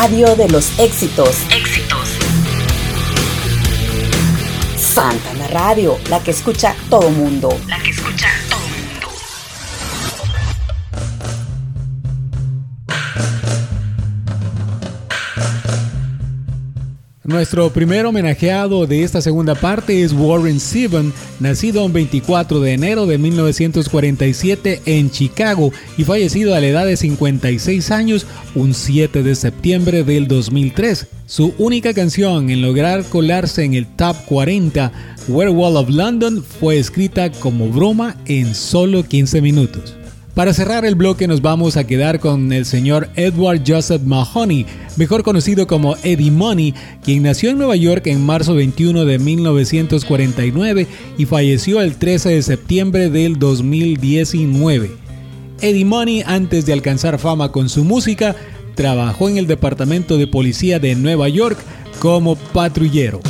Radio 0.00 0.36
de 0.36 0.48
los 0.48 0.78
éxitos. 0.78 1.30
Éxitos. 1.50 2.08
Santana 4.76 5.48
Radio, 5.48 5.98
la 6.08 6.22
que 6.22 6.30
escucha 6.30 6.76
todo 6.88 7.10
mundo. 7.10 7.48
La 7.66 7.80
que 7.80 7.92
Nuestro 17.28 17.68
primer 17.68 18.06
homenajeado 18.06 18.86
de 18.86 19.02
esta 19.02 19.20
segunda 19.20 19.54
parte 19.54 20.02
es 20.02 20.14
Warren 20.14 20.58
Zevon, 20.58 21.12
nacido 21.40 21.84
el 21.84 21.92
24 21.92 22.58
de 22.60 22.72
enero 22.72 23.04
de 23.04 23.18
1947 23.18 24.80
en 24.86 25.10
Chicago 25.10 25.70
y 25.98 26.04
fallecido 26.04 26.54
a 26.54 26.60
la 26.60 26.68
edad 26.68 26.86
de 26.86 26.96
56 26.96 27.90
años 27.90 28.26
un 28.54 28.72
7 28.72 29.22
de 29.22 29.34
septiembre 29.34 30.04
del 30.04 30.26
2003. 30.26 31.06
Su 31.26 31.52
única 31.58 31.92
canción 31.92 32.48
en 32.48 32.62
lograr 32.62 33.04
colarse 33.04 33.62
en 33.62 33.74
el 33.74 33.86
top 33.86 34.16
40, 34.24 34.90
Werewolf 35.28 35.76
of 35.76 35.90
London, 35.90 36.42
fue 36.42 36.78
escrita 36.78 37.30
como 37.30 37.68
broma 37.68 38.16
en 38.24 38.54
solo 38.54 39.02
15 39.02 39.42
minutos. 39.42 39.97
Para 40.38 40.54
cerrar 40.54 40.84
el 40.84 40.94
bloque 40.94 41.26
nos 41.26 41.42
vamos 41.42 41.76
a 41.76 41.84
quedar 41.84 42.20
con 42.20 42.52
el 42.52 42.64
señor 42.64 43.08
Edward 43.16 43.62
Joseph 43.66 44.02
Mahoney, 44.02 44.66
mejor 44.94 45.24
conocido 45.24 45.66
como 45.66 45.96
Eddie 46.04 46.30
Money, 46.30 46.74
quien 47.02 47.24
nació 47.24 47.50
en 47.50 47.58
Nueva 47.58 47.74
York 47.74 48.06
en 48.06 48.24
marzo 48.24 48.54
21 48.54 49.04
de 49.04 49.18
1949 49.18 50.86
y 51.18 51.26
falleció 51.26 51.80
el 51.80 51.96
13 51.96 52.28
de 52.28 52.42
septiembre 52.42 53.10
del 53.10 53.40
2019. 53.40 54.92
Eddie 55.60 55.84
Money, 55.84 56.22
antes 56.24 56.66
de 56.66 56.72
alcanzar 56.72 57.18
fama 57.18 57.50
con 57.50 57.68
su 57.68 57.82
música, 57.82 58.36
trabajó 58.76 59.28
en 59.28 59.38
el 59.38 59.48
Departamento 59.48 60.18
de 60.18 60.28
Policía 60.28 60.78
de 60.78 60.94
Nueva 60.94 61.28
York 61.28 61.58
como 61.98 62.36
patrullero. 62.36 63.20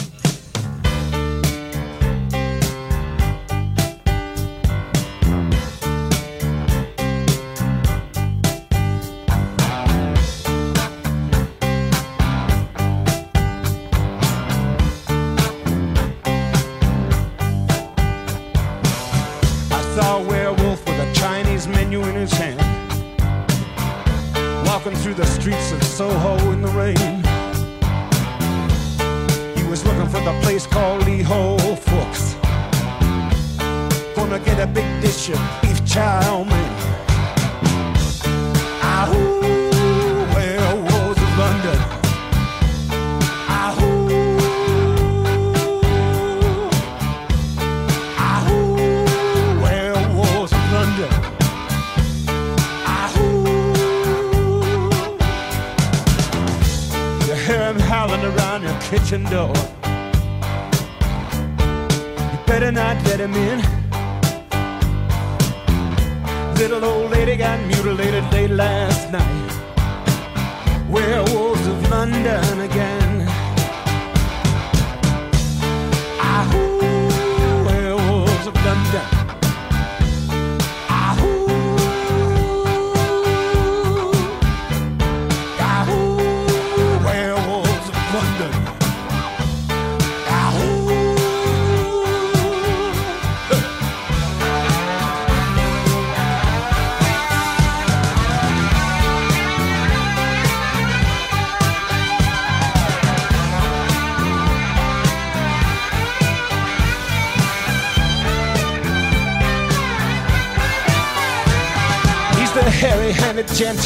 Hairy-handed 112.89 113.47
gent 113.49 113.85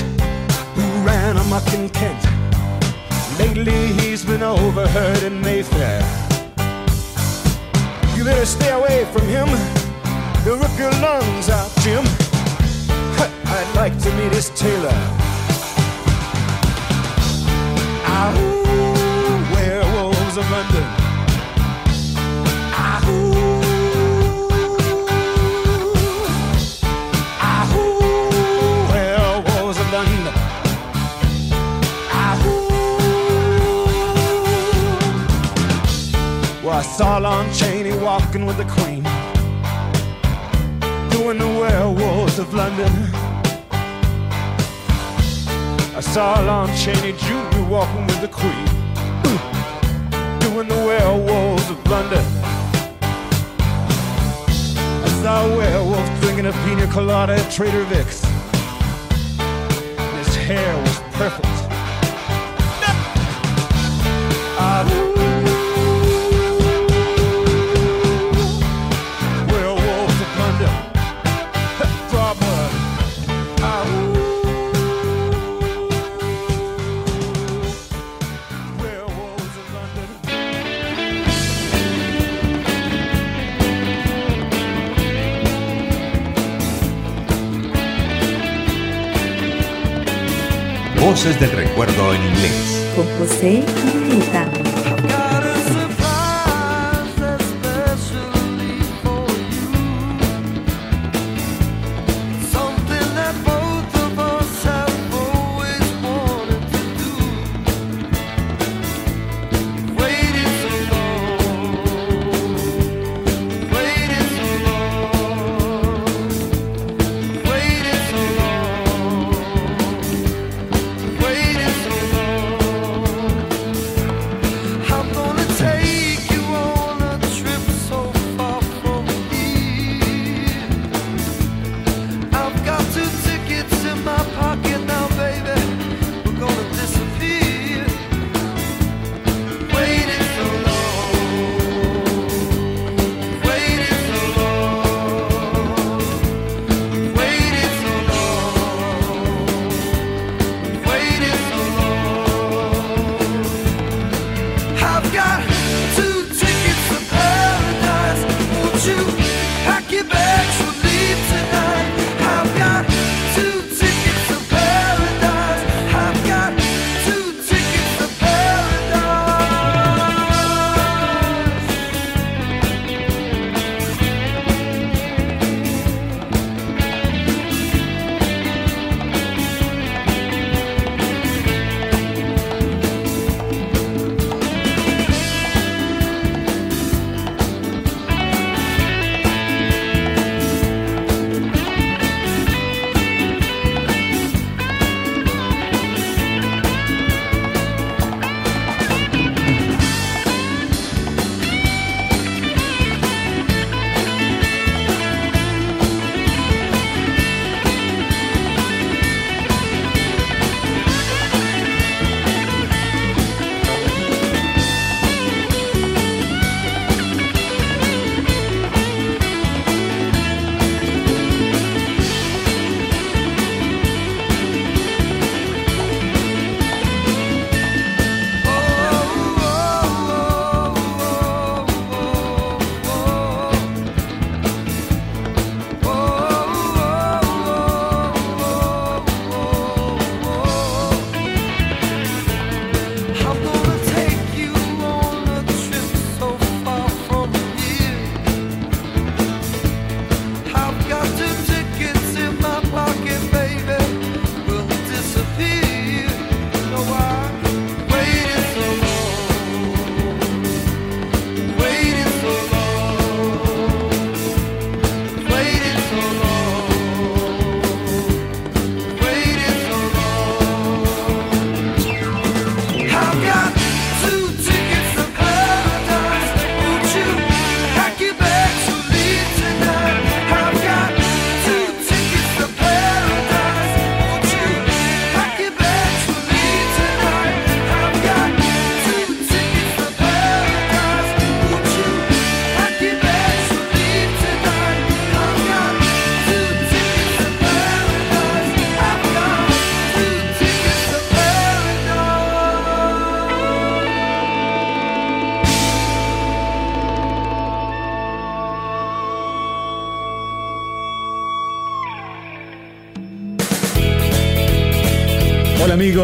who 0.77 0.83
ran 1.05 1.37
amok 1.37 1.67
in 1.75 1.89
Kent. 1.91 2.23
Lately 3.37 3.89
he's 3.99 4.25
been 4.25 4.43
overheard 4.43 5.23
in 5.25 5.41
Mayfair. 5.41 6.01
You 8.17 8.23
better 8.23 8.47
stay 8.47 8.71
away 8.71 9.05
from 9.13 9.27
him. 9.27 9.49
He'll 10.45 10.57
rip 10.57 10.79
your 10.79 10.93
lungs 11.07 11.49
out, 11.49 11.71
Jim. 11.83 12.05
I'd 13.57 13.73
like 13.75 13.99
to 14.05 14.11
meet 14.19 14.33
his 14.33 14.51
tailor. 14.51 14.99
Ah, 18.07 18.33
werewolves 19.53 20.37
of 20.37 20.49
London. 20.49 21.02
I 36.83 36.85
saw 36.85 37.17
Lon 37.19 37.47
Chaney 37.55 37.97
walking 37.99 38.45
with 38.45 38.57
the 38.57 38.65
Queen, 38.65 39.05
doing 41.11 41.39
the 41.39 41.47
werewolves 41.47 42.41
of 42.41 42.53
London. 42.53 42.91
I 45.95 46.01
saw 46.01 46.41
Lon 46.41 46.77
Chaney 46.77 47.13
Jr. 47.13 47.63
walking 47.71 48.05
with 48.09 48.21
the 48.21 48.27
Queen, 48.27 48.67
doing 50.41 50.67
the 50.67 50.83
werewolves 50.85 51.71
of 51.71 51.79
London. 51.87 52.25
I 55.05 55.09
saw 55.23 55.47
a 55.47 55.57
werewolf 55.57 56.21
drinking 56.21 56.47
a 56.47 56.53
pina 56.65 56.89
colada 56.89 57.35
at 57.35 57.53
Trader 57.53 57.85
Vic's. 57.85 58.25
His 60.19 60.35
hair 60.35 60.77
was 60.83 60.99
perfect. 61.13 61.52
Voces 91.23 91.39
del 91.39 91.53
Recuerdo 91.53 92.15
en 92.15 92.21
inglés. 92.21 92.85
Con 92.97 93.07
José 93.17 93.63
Angelita. 93.85 94.62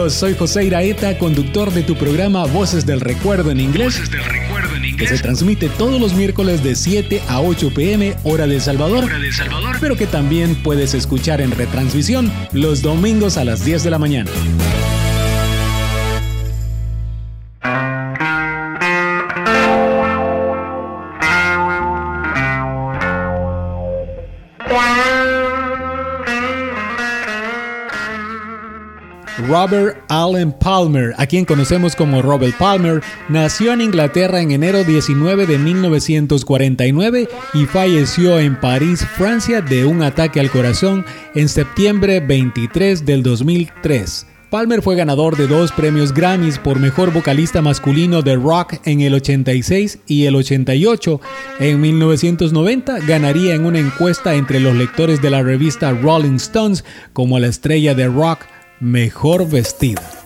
Amigos, 0.08 0.14
soy 0.14 0.34
José 0.34 0.64
Iraeta, 0.64 1.18
conductor 1.18 1.72
de 1.72 1.82
tu 1.82 1.94
programa 1.96 2.44
Voces 2.46 2.86
del 2.86 3.00
Recuerdo 3.00 3.50
en 3.50 3.60
inglés. 3.60 3.98
Voces 3.98 4.10
del 4.10 4.24
Recuerdo 4.24 4.76
en 4.76 4.84
inglés. 4.84 5.10
Que 5.10 5.16
se 5.16 5.22
transmite 5.22 5.68
todos 5.68 6.00
los 6.00 6.14
miércoles 6.14 6.62
de 6.62 6.74
7 6.74 7.22
a 7.28 7.40
8 7.40 7.72
pm 7.74 8.16
hora 8.24 8.46
de 8.46 8.60
Salvador. 8.60 9.04
Hora 9.04 9.18
de 9.18 9.32
Salvador. 9.32 9.76
Pero 9.80 9.96
que 9.96 10.06
también 10.06 10.54
puedes 10.56 10.94
escuchar 10.94 11.40
en 11.40 11.50
retransmisión 11.50 12.32
los 12.52 12.82
domingos 12.82 13.36
a 13.36 13.44
las 13.44 13.64
10 13.64 13.84
de 13.84 13.90
la 13.90 13.98
mañana. 13.98 14.30
Robert 29.48 30.04
Allen 30.08 30.52
Palmer, 30.52 31.14
a 31.16 31.26
quien 31.26 31.46
conocemos 31.46 31.96
como 31.96 32.20
Robert 32.20 32.54
Palmer, 32.58 33.02
nació 33.30 33.72
en 33.72 33.80
Inglaterra 33.80 34.42
en 34.42 34.50
enero 34.50 34.84
19 34.84 35.46
de 35.46 35.56
1949 35.56 37.28
y 37.54 37.64
falleció 37.64 38.38
en 38.38 38.60
París, 38.60 39.06
Francia, 39.16 39.62
de 39.62 39.86
un 39.86 40.02
ataque 40.02 40.38
al 40.38 40.50
corazón 40.50 41.06
en 41.34 41.48
septiembre 41.48 42.20
23 42.20 43.06
del 43.06 43.22
2003. 43.22 44.26
Palmer 44.50 44.82
fue 44.82 44.96
ganador 44.96 45.36
de 45.36 45.46
dos 45.46 45.72
premios 45.72 46.12
Grammys 46.12 46.58
por 46.58 46.78
mejor 46.78 47.12
vocalista 47.12 47.62
masculino 47.62 48.20
de 48.20 48.36
rock 48.36 48.74
en 48.84 49.00
el 49.00 49.14
86 49.14 50.00
y 50.06 50.26
el 50.26 50.36
88. 50.36 51.20
En 51.60 51.80
1990 51.80 52.98
ganaría 53.00 53.54
en 53.54 53.64
una 53.64 53.78
encuesta 53.78 54.34
entre 54.34 54.60
los 54.60 54.74
lectores 54.74 55.22
de 55.22 55.30
la 55.30 55.42
revista 55.42 55.92
Rolling 55.92 56.36
Stones 56.36 56.84
como 57.12 57.38
la 57.38 57.46
estrella 57.46 57.94
de 57.94 58.08
rock 58.08 58.40
mejor 58.80 59.46
vestida. 59.48 60.17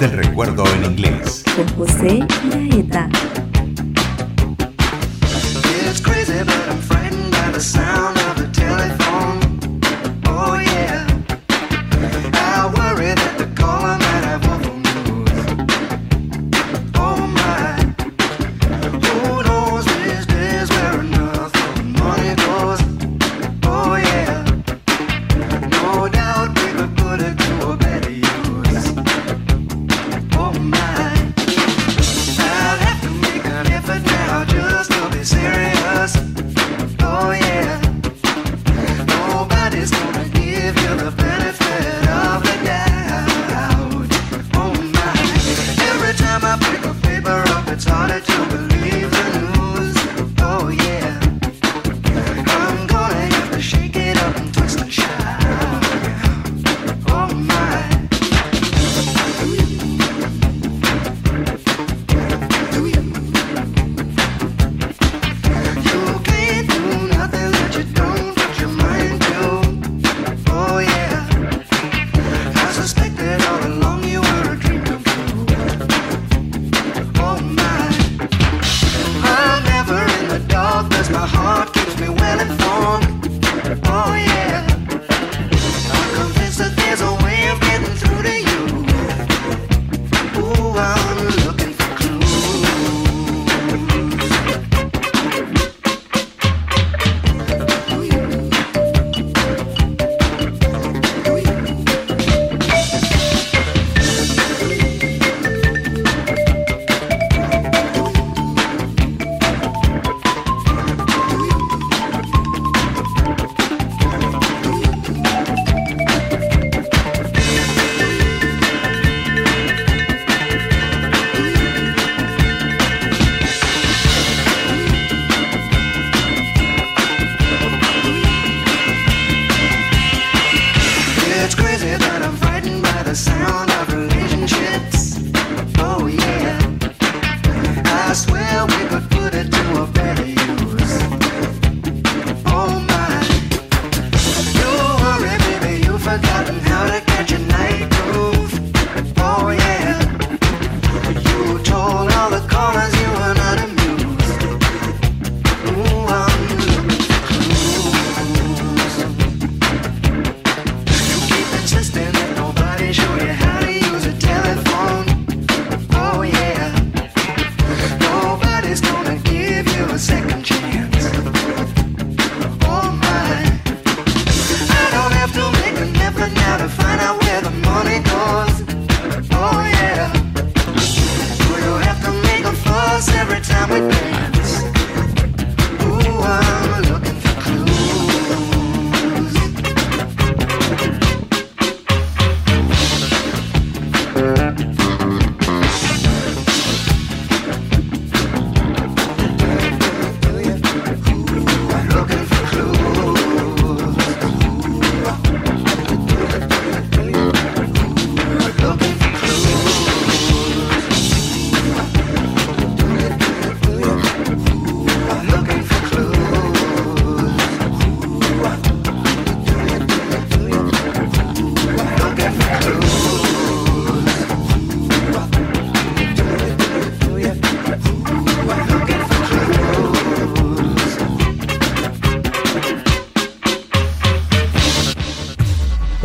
Del 0.00 0.12
Recuerdo 0.12 0.64
en 0.74 0.84
inglés. 0.92 1.42
Con 1.56 1.68
José 1.76 2.24
Laeta. 2.50 3.08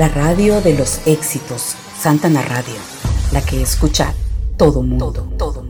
Radio 0.08 0.62
de 0.62 0.78
los 0.78 1.00
éxitos, 1.08 1.76
Santana 2.00 2.42
Radio, 2.42 2.76
la 3.32 3.42
que 3.42 3.62
escucha 3.62 4.14
todo 4.58 4.82
mundo. 4.82 5.12
Todo, 5.12 5.26
mundo, 5.26 5.38
todo, 5.38 5.64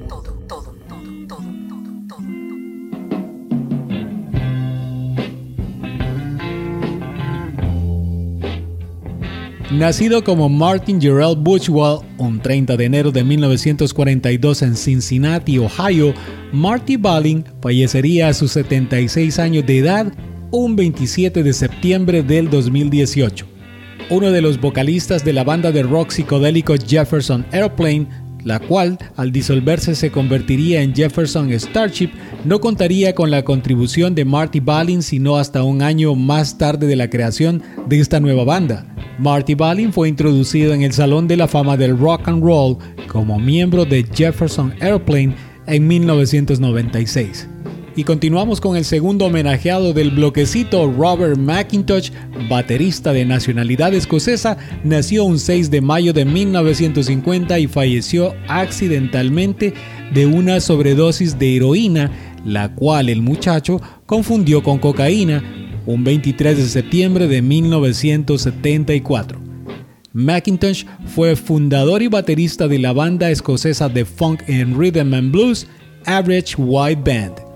Nacido 9.72 10.24
como 10.24 10.50
Martin 10.50 11.02
Gerald 11.02 11.40
Bushwell 11.40 12.00
un 12.20 12.40
30 12.40 12.78
de 12.78 12.86
enero 12.86 13.12
de 13.12 13.24
1942 13.24 14.62
en 14.62 14.76
Cincinnati, 14.76 15.58
Ohio, 15.58 16.14
Marty 16.52 16.96
Balin 16.96 17.44
fallecería 17.62 18.28
a 18.28 18.34
sus 18.34 18.52
76 18.52 19.40
años 19.40 19.66
de 19.66 19.80
edad 19.80 20.14
un 20.52 20.76
27 20.76 21.42
de 21.42 21.54
septiembre 21.54 22.22
del 22.22 22.50
2018 22.50 23.53
uno 24.14 24.32
de 24.32 24.42
los 24.42 24.62
vocalistas 24.62 25.26
de 25.26 25.34
la 25.34 25.44
banda 25.44 25.72
de 25.72 25.82
rock 25.82 26.12
psicodélico 26.12 26.76
Jefferson 26.76 27.44
Airplane, 27.52 28.08
la 28.44 28.60
cual, 28.60 29.00
al 29.16 29.32
disolverse 29.32 29.96
se 29.96 30.12
convertiría 30.12 30.84
en 30.84 30.94
Jefferson 30.94 31.52
Starship, 31.52 32.12
no 32.46 32.62
contaría 32.62 33.16
con 33.16 33.32
la 33.32 33.44
contribución 33.44 34.14
de 34.14 34.24
Marty 34.24 34.60
Balin 34.60 35.02
sino 35.02 35.38
hasta 35.38 35.64
un 35.64 35.82
año 35.82 36.14
más 36.14 36.60
tarde 36.60 36.86
de 36.86 36.96
la 36.96 37.10
creación 37.10 37.64
de 37.88 38.00
esta 38.00 38.20
nueva 38.20 38.44
banda. 38.44 38.86
Marty 39.18 39.56
Balin 39.56 39.92
fue 39.92 40.10
introducido 40.10 40.76
en 40.76 40.84
el 40.84 40.94
Salón 40.94 41.28
de 41.28 41.38
la 41.38 41.48
Fama 41.48 41.76
del 41.76 41.98
Rock 41.98 42.28
and 42.28 42.44
Roll 42.44 42.78
como 43.08 43.40
miembro 43.40 43.84
de 43.84 44.06
Jefferson 44.14 44.76
Airplane 44.80 45.34
en 45.66 45.88
1996. 45.88 47.50
Y 47.96 48.06
continuamos 48.06 48.60
con 48.60 48.76
el 48.76 48.86
segundo 48.86 49.26
homenajeado 49.26 49.94
del 49.94 50.10
bloquecito, 50.10 50.92
Robert 50.92 51.38
McIntosh, 51.38 52.10
baterista 52.50 53.14
de 53.14 53.24
nacionalidad 53.24 53.94
escocesa, 53.94 54.58
nació 54.84 55.26
un 55.26 55.38
6 55.38 55.70
de 55.70 55.82
mayo 55.82 56.12
de 56.12 56.26
1950 56.26 57.60
y 57.60 57.68
falleció 57.68 58.34
accidentalmente 58.48 59.76
de 60.12 60.26
una 60.26 60.60
sobredosis 60.60 61.38
de 61.38 61.56
heroína, 61.56 62.10
la 62.44 62.74
cual 62.74 63.10
el 63.10 63.22
muchacho 63.22 63.80
confundió 64.08 64.64
con 64.64 64.80
cocaína, 64.80 65.44
un 65.86 66.04
23 66.04 66.58
de 66.58 66.66
septiembre 66.66 67.28
de 67.28 67.44
1974. 67.44 69.40
McIntosh 70.14 70.86
fue 71.06 71.36
fundador 71.36 72.02
y 72.02 72.08
baterista 72.08 72.68
de 72.68 72.80
la 72.80 72.92
banda 72.92 73.30
escocesa 73.30 73.88
de 73.88 74.04
funk 74.04 74.42
and 74.50 74.76
rhythm 74.76 75.14
and 75.14 75.32
blues 75.32 75.68
Average 76.06 76.56
White 76.58 77.02
Band. 77.04 77.53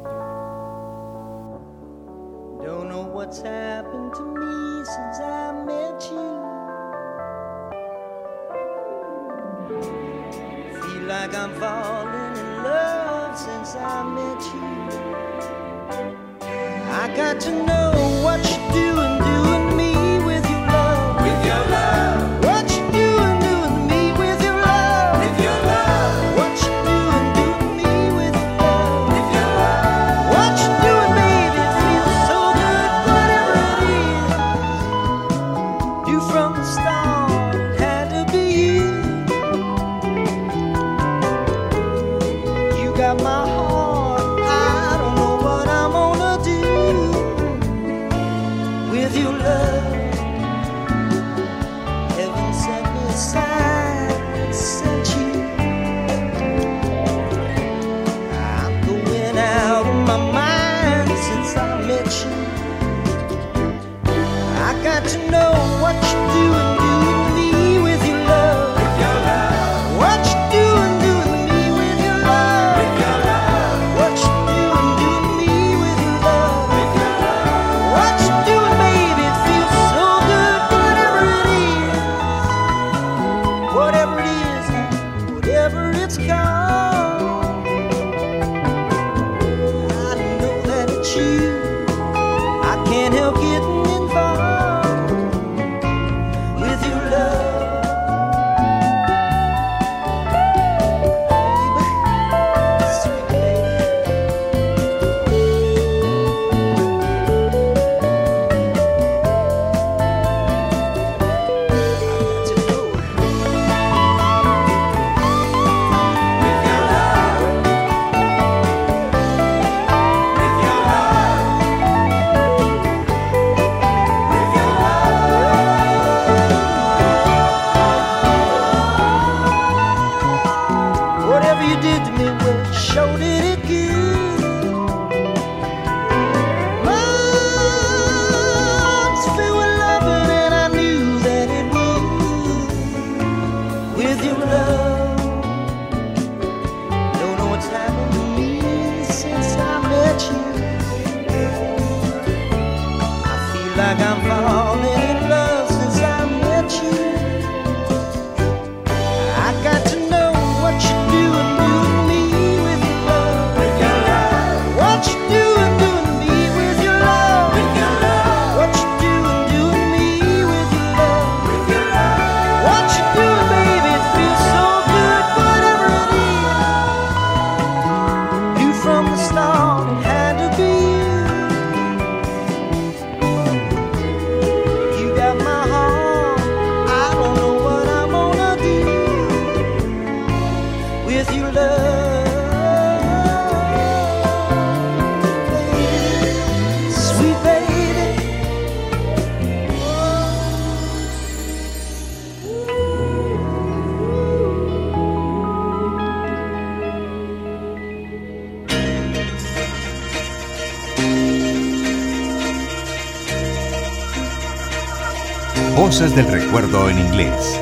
Del 215.97 216.27
recuerdo 216.27 216.91
en 216.91 216.99
inglés. 216.99 217.59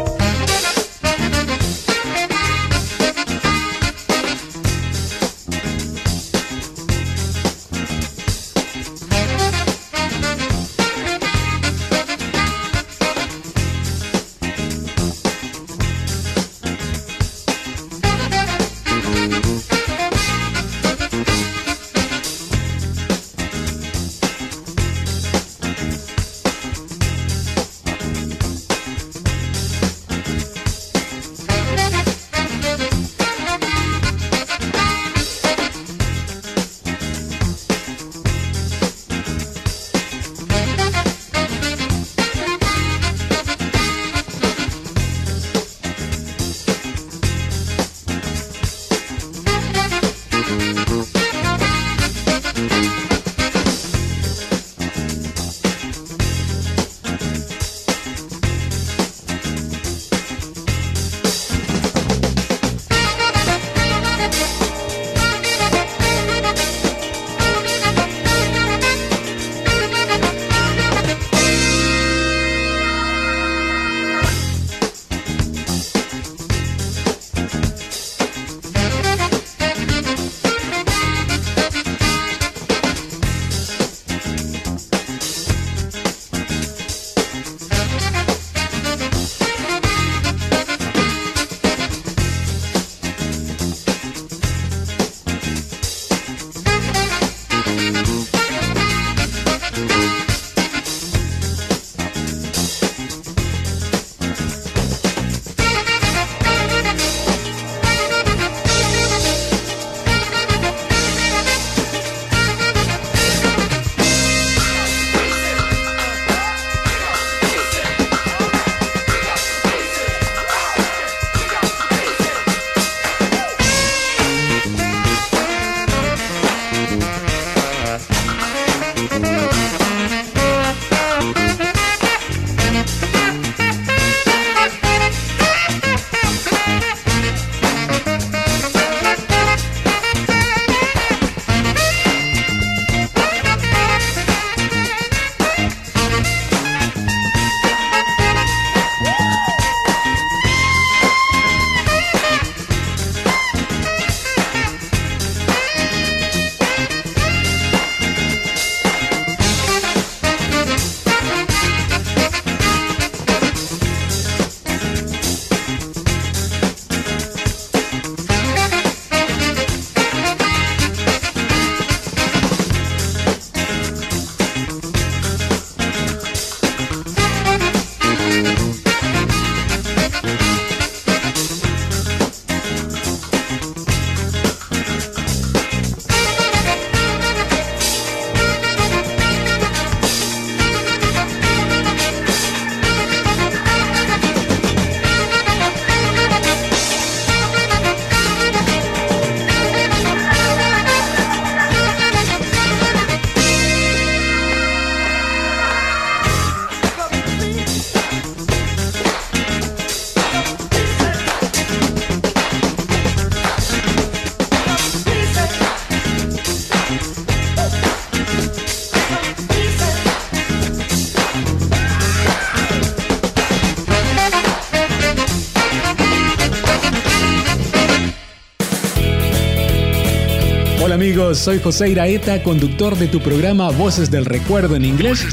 Amigos, 231.35 231.39
soy 231.39 231.59
José 231.59 231.89
Iraeta, 231.89 232.41
conductor 232.43 232.97
de 232.97 233.07
tu 233.07 233.19
programa 233.19 233.69
Voces 233.71 234.11
del 234.11 234.25
Recuerdo 234.25 234.75
en 234.75 234.85
inglés. 234.85 235.25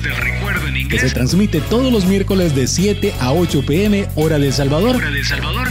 que 0.89 0.99
se 0.99 1.11
transmite 1.11 1.61
todos 1.61 1.93
los 1.93 2.05
miércoles 2.05 2.55
de 2.55 2.67
7 2.67 3.15
a 3.21 3.33
8 3.33 3.65
pm 3.67 4.07
hora 4.15 4.39
de 4.39 4.53
Salvador, 4.53 5.01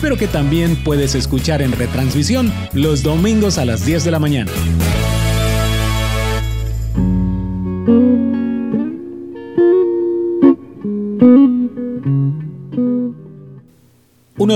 pero 0.02 0.18
que 0.18 0.28
también 0.28 0.76
puedes 0.76 1.16
escuchar 1.16 1.62
en 1.62 1.72
retransmisión 1.72 2.52
los 2.74 3.04
domingos 3.04 3.58
a 3.58 3.66
las 3.66 3.86
10 3.86 4.04
de 4.04 4.12
la 4.12 4.20
mañana. 4.20 4.52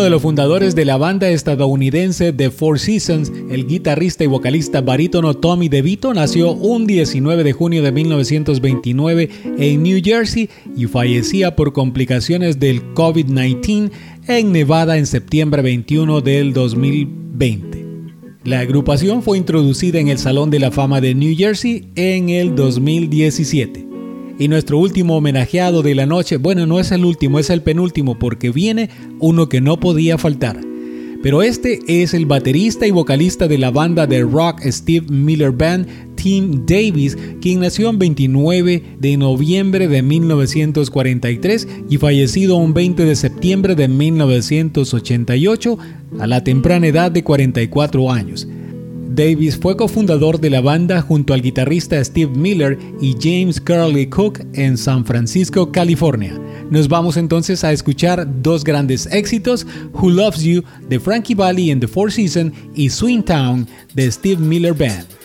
De 0.05 0.11
los 0.11 0.21
fundadores 0.21 0.75
de 0.75 0.85
la 0.85 0.97
banda 0.97 1.29
estadounidense 1.29 2.31
The 2.31 2.51
Four 2.51 2.77
Seasons, 2.77 3.31
el 3.49 3.65
guitarrista 3.65 4.23
y 4.23 4.27
vocalista 4.27 4.81
barítono 4.81 5.33
Tommy 5.33 5.67
DeVito, 5.67 6.13
nació 6.13 6.51
un 6.51 6.85
19 6.85 7.43
de 7.43 7.53
junio 7.53 7.81
de 7.81 7.91
1929 7.91 9.29
en 9.57 9.81
New 9.81 9.99
Jersey 10.03 10.47
y 10.77 10.85
fallecía 10.85 11.55
por 11.55 11.73
complicaciones 11.73 12.59
del 12.59 12.93
COVID-19 12.93 13.91
en 14.27 14.51
Nevada 14.51 14.99
en 14.99 15.07
septiembre 15.07 15.63
21 15.63 16.21
del 16.21 16.53
2020. 16.53 17.85
La 18.43 18.59
agrupación 18.59 19.23
fue 19.23 19.39
introducida 19.39 19.99
en 19.99 20.09
el 20.09 20.19
Salón 20.19 20.51
de 20.51 20.59
la 20.59 20.69
Fama 20.69 21.01
de 21.01 21.15
New 21.15 21.35
Jersey 21.35 21.87
en 21.95 22.29
el 22.29 22.55
2017. 22.55 23.84
Y 24.37 24.47
nuestro 24.49 24.77
último 24.77 25.15
homenajeado 25.17 25.81
de 25.81 25.95
la 25.95 26.05
noche, 26.05 26.37
bueno, 26.37 26.65
no 26.65 26.79
es 26.79 26.91
el 26.91 27.05
último, 27.05 27.39
es 27.39 27.49
el 27.49 27.61
penúltimo, 27.61 28.19
porque 28.19 28.49
viene 28.49 28.89
uno 29.19 29.47
que 29.47 29.61
no 29.61 29.79
podía 29.79 30.17
faltar. 30.17 30.59
Pero 31.23 31.41
este 31.41 31.79
es 31.87 32.13
el 32.13 32.25
baterista 32.27 32.85
y 32.85 32.91
vocalista 32.91 33.47
de 33.47 33.57
la 33.57 33.71
banda 33.71 34.05
de 34.05 34.21
rock 34.21 34.61
Steve 34.65 35.07
Miller 35.09 35.51
Band, 35.51 35.87
Tim 36.15 36.65
Davis, 36.67 37.17
quien 37.41 37.61
nació 37.61 37.89
el 37.89 37.97
29 37.97 38.83
de 38.99 39.17
noviembre 39.17 39.87
de 39.87 40.03
1943 40.03 41.67
y 41.89 41.97
fallecido 41.97 42.57
un 42.57 42.75
20 42.75 43.05
de 43.05 43.15
septiembre 43.15 43.73
de 43.73 43.87
1988 43.87 45.77
a 46.19 46.27
la 46.27 46.43
temprana 46.43 46.87
edad 46.87 47.09
de 47.09 47.23
44 47.23 48.11
años. 48.11 48.47
Davis 49.07 49.57
fue 49.57 49.77
cofundador 49.77 50.39
de 50.39 50.49
la 50.49 50.61
banda 50.61 51.01
junto 51.01 51.33
al 51.33 51.41
guitarrista 51.41 52.03
Steve 52.03 52.31
Miller 52.35 52.77
y 52.99 53.15
James 53.19 53.61
Curley 53.61 54.07
Cook 54.07 54.39
en 54.53 54.77
San 54.77 55.05
Francisco, 55.05 55.71
California. 55.71 56.39
Nos 56.69 56.87
vamos 56.87 57.17
entonces 57.17 57.63
a 57.63 57.71
escuchar 57.71 58.27
dos 58.41 58.63
grandes 58.63 59.05
éxitos, 59.07 59.65
Who 59.93 60.09
Loves 60.09 60.41
You 60.41 60.63
de 60.89 60.99
Frankie 60.99 61.35
Valli 61.35 61.71
and 61.71 61.81
the 61.81 61.87
Four 61.87 62.11
Seasons 62.11 62.53
y 62.75 62.89
Swing 62.89 63.21
Town 63.21 63.67
de 63.93 64.11
Steve 64.11 64.41
Miller 64.41 64.73
Band. 64.73 65.24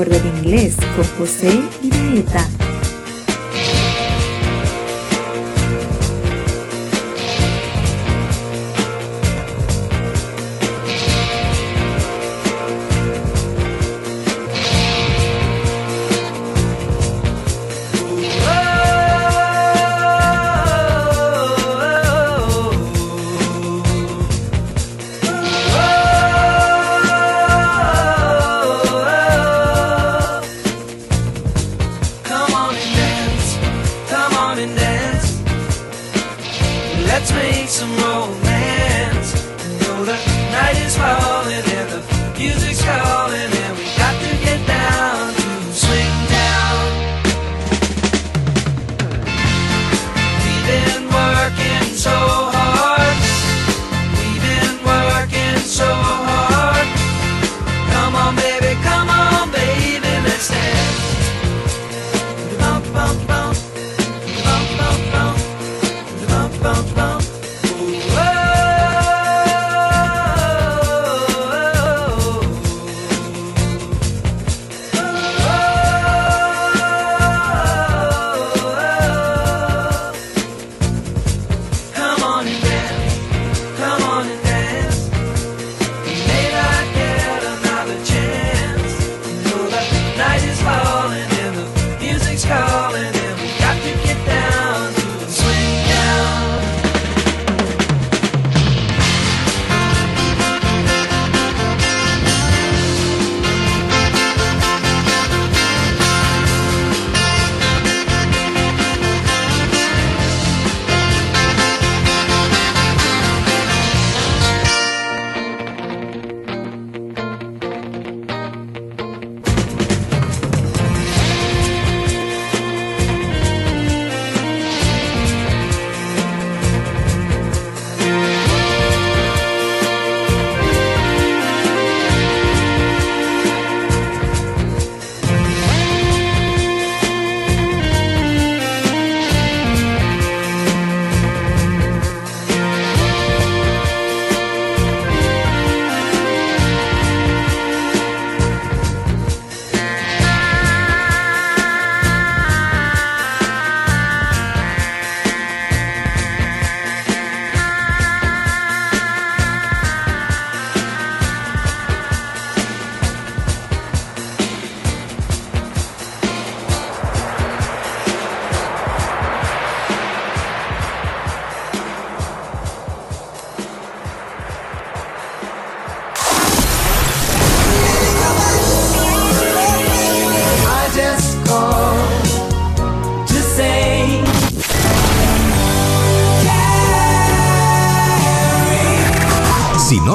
Voces 0.00 0.12
del 0.12 0.20
Recuerdo 0.20 0.28
en 0.28 0.44
Inglés 0.44 0.76
con 0.96 1.04
José 1.18 1.60
Iraeta. 1.82 2.59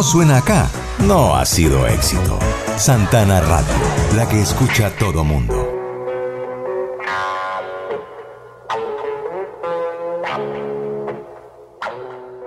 Suena 0.06 0.38
acá, 0.38 0.70
no 1.08 1.36
ha 1.36 1.46
sido 1.46 1.88
éxito. 1.88 2.38
Santana 2.78 3.42
Radio, 3.42 3.74
la 4.16 4.30
que 4.30 4.40
escucha 4.40 4.92
todo 5.00 5.24
mundo. 5.24 5.72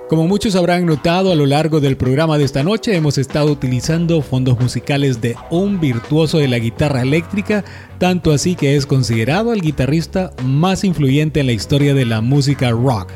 Como 0.09 0.27
muchos 0.27 0.55
habrán 0.55 0.87
notado 0.87 1.33
a 1.33 1.35
lo 1.35 1.45
largo 1.45 1.81
del 1.81 1.99
programa 1.99 2.39
de 2.39 2.45
esta 2.45 2.63
noche, 2.63 2.97
hemos 2.97 3.19
estado 3.19 3.53
utilizando 3.53 4.23
fondos 4.23 4.59
musicales 4.59 5.21
de 5.21 5.37
un 5.51 5.81
virtuoso 5.81 6.39
de 6.39 6.49
la 6.49 6.59
guitarra 6.59 7.03
eléctrica, 7.03 7.65
tanto 7.99 8.33
así 8.33 8.55
que 8.55 8.77
es 8.77 8.87
considerado 8.87 9.53
el 9.53 9.61
guitarrista 9.61 10.33
más 10.45 10.85
influyente 10.85 11.41
en 11.41 11.47
la 11.47 11.53
historia 11.53 11.93
de 11.93 12.07
la 12.07 12.21
música 12.23 12.71
rock. 12.71 13.11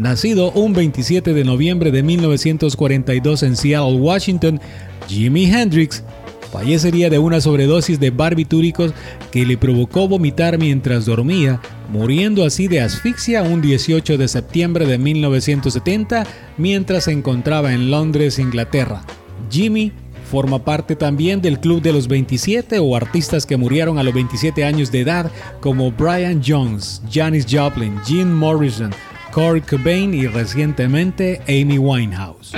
Nacido 0.00 0.50
un 0.52 0.72
27 0.72 1.34
de 1.34 1.44
noviembre 1.44 1.90
de 1.90 2.02
1942 2.02 3.42
en 3.42 3.54
Seattle, 3.54 3.96
Washington, 3.96 4.58
Jimi 5.06 5.44
Hendrix 5.44 6.02
fallecería 6.50 7.10
de 7.10 7.18
una 7.18 7.42
sobredosis 7.42 8.00
de 8.00 8.08
barbitúricos 8.08 8.94
que 9.30 9.44
le 9.44 9.58
provocó 9.58 10.08
vomitar 10.08 10.56
mientras 10.56 11.04
dormía, 11.04 11.60
muriendo 11.92 12.46
así 12.46 12.66
de 12.66 12.80
asfixia 12.80 13.42
un 13.42 13.60
18 13.60 14.16
de 14.16 14.26
septiembre 14.26 14.86
de 14.86 14.96
1970 14.96 16.26
mientras 16.56 17.04
se 17.04 17.12
encontraba 17.12 17.74
en 17.74 17.90
Londres, 17.90 18.38
Inglaterra. 18.38 19.02
Jimmy 19.50 19.92
forma 20.30 20.64
parte 20.64 20.96
también 20.96 21.42
del 21.42 21.60
Club 21.60 21.82
de 21.82 21.92
los 21.92 22.08
27 22.08 22.78
o 22.78 22.96
artistas 22.96 23.44
que 23.44 23.58
murieron 23.58 23.98
a 23.98 24.02
los 24.02 24.14
27 24.14 24.64
años 24.64 24.90
de 24.90 25.00
edad 25.00 25.30
como 25.60 25.92
Brian 25.92 26.40
Jones, 26.42 27.02
Janis 27.12 27.46
Joplin, 27.50 27.98
Jim 28.06 28.32
Morrison, 28.32 28.92
Kurt 29.32 29.68
Cobain 29.68 30.12
y 30.14 30.26
recientemente 30.26 31.40
Amy 31.48 31.78
Winehouse. 31.78 32.52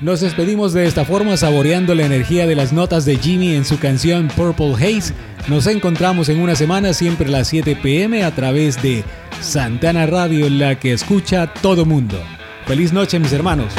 Nos 0.00 0.20
despedimos 0.20 0.72
de 0.72 0.86
esta 0.86 1.04
forma 1.04 1.36
saboreando 1.36 1.94
la 1.94 2.04
energía 2.04 2.46
de 2.46 2.56
las 2.56 2.72
notas 2.72 3.04
de 3.04 3.16
Jimmy 3.16 3.54
en 3.54 3.64
su 3.64 3.78
canción 3.78 4.28
Purple 4.34 4.74
Haze. 4.74 5.14
Nos 5.46 5.68
encontramos 5.68 6.28
en 6.28 6.40
una 6.40 6.56
semana 6.56 6.92
siempre 6.92 7.28
a 7.28 7.30
las 7.30 7.48
7 7.48 7.76
pm 7.76 8.24
a 8.24 8.32
través 8.32 8.82
de 8.82 9.04
Santana 9.40 10.06
Radio, 10.06 10.50
la 10.50 10.78
que 10.80 10.92
escucha 10.92 11.46
todo 11.62 11.84
mundo. 11.84 12.18
Feliz 12.66 12.92
noche 12.92 13.20
mis 13.20 13.32
hermanos. 13.32 13.72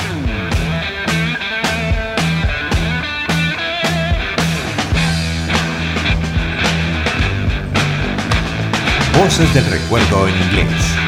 Voces 9.20 9.54
del 9.54 9.66
recuerdo 9.66 10.28
en 10.28 10.36
inglés. 10.36 11.03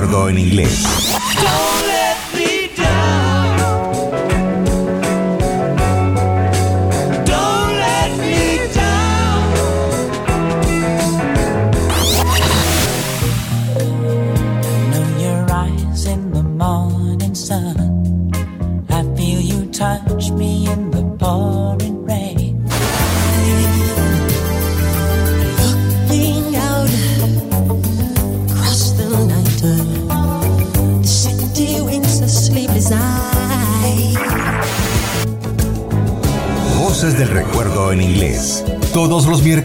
recuerdo 0.00 0.28
en 0.28 0.38
inglés. 0.38 1.07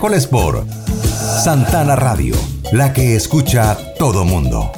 miércoles 0.03 0.27
por 0.27 0.65
Santana 1.45 1.95
Radio, 1.95 2.35
la 2.73 2.91
que 2.91 3.15
escucha 3.15 3.77
todo 3.97 4.25
mundo. 4.25 4.69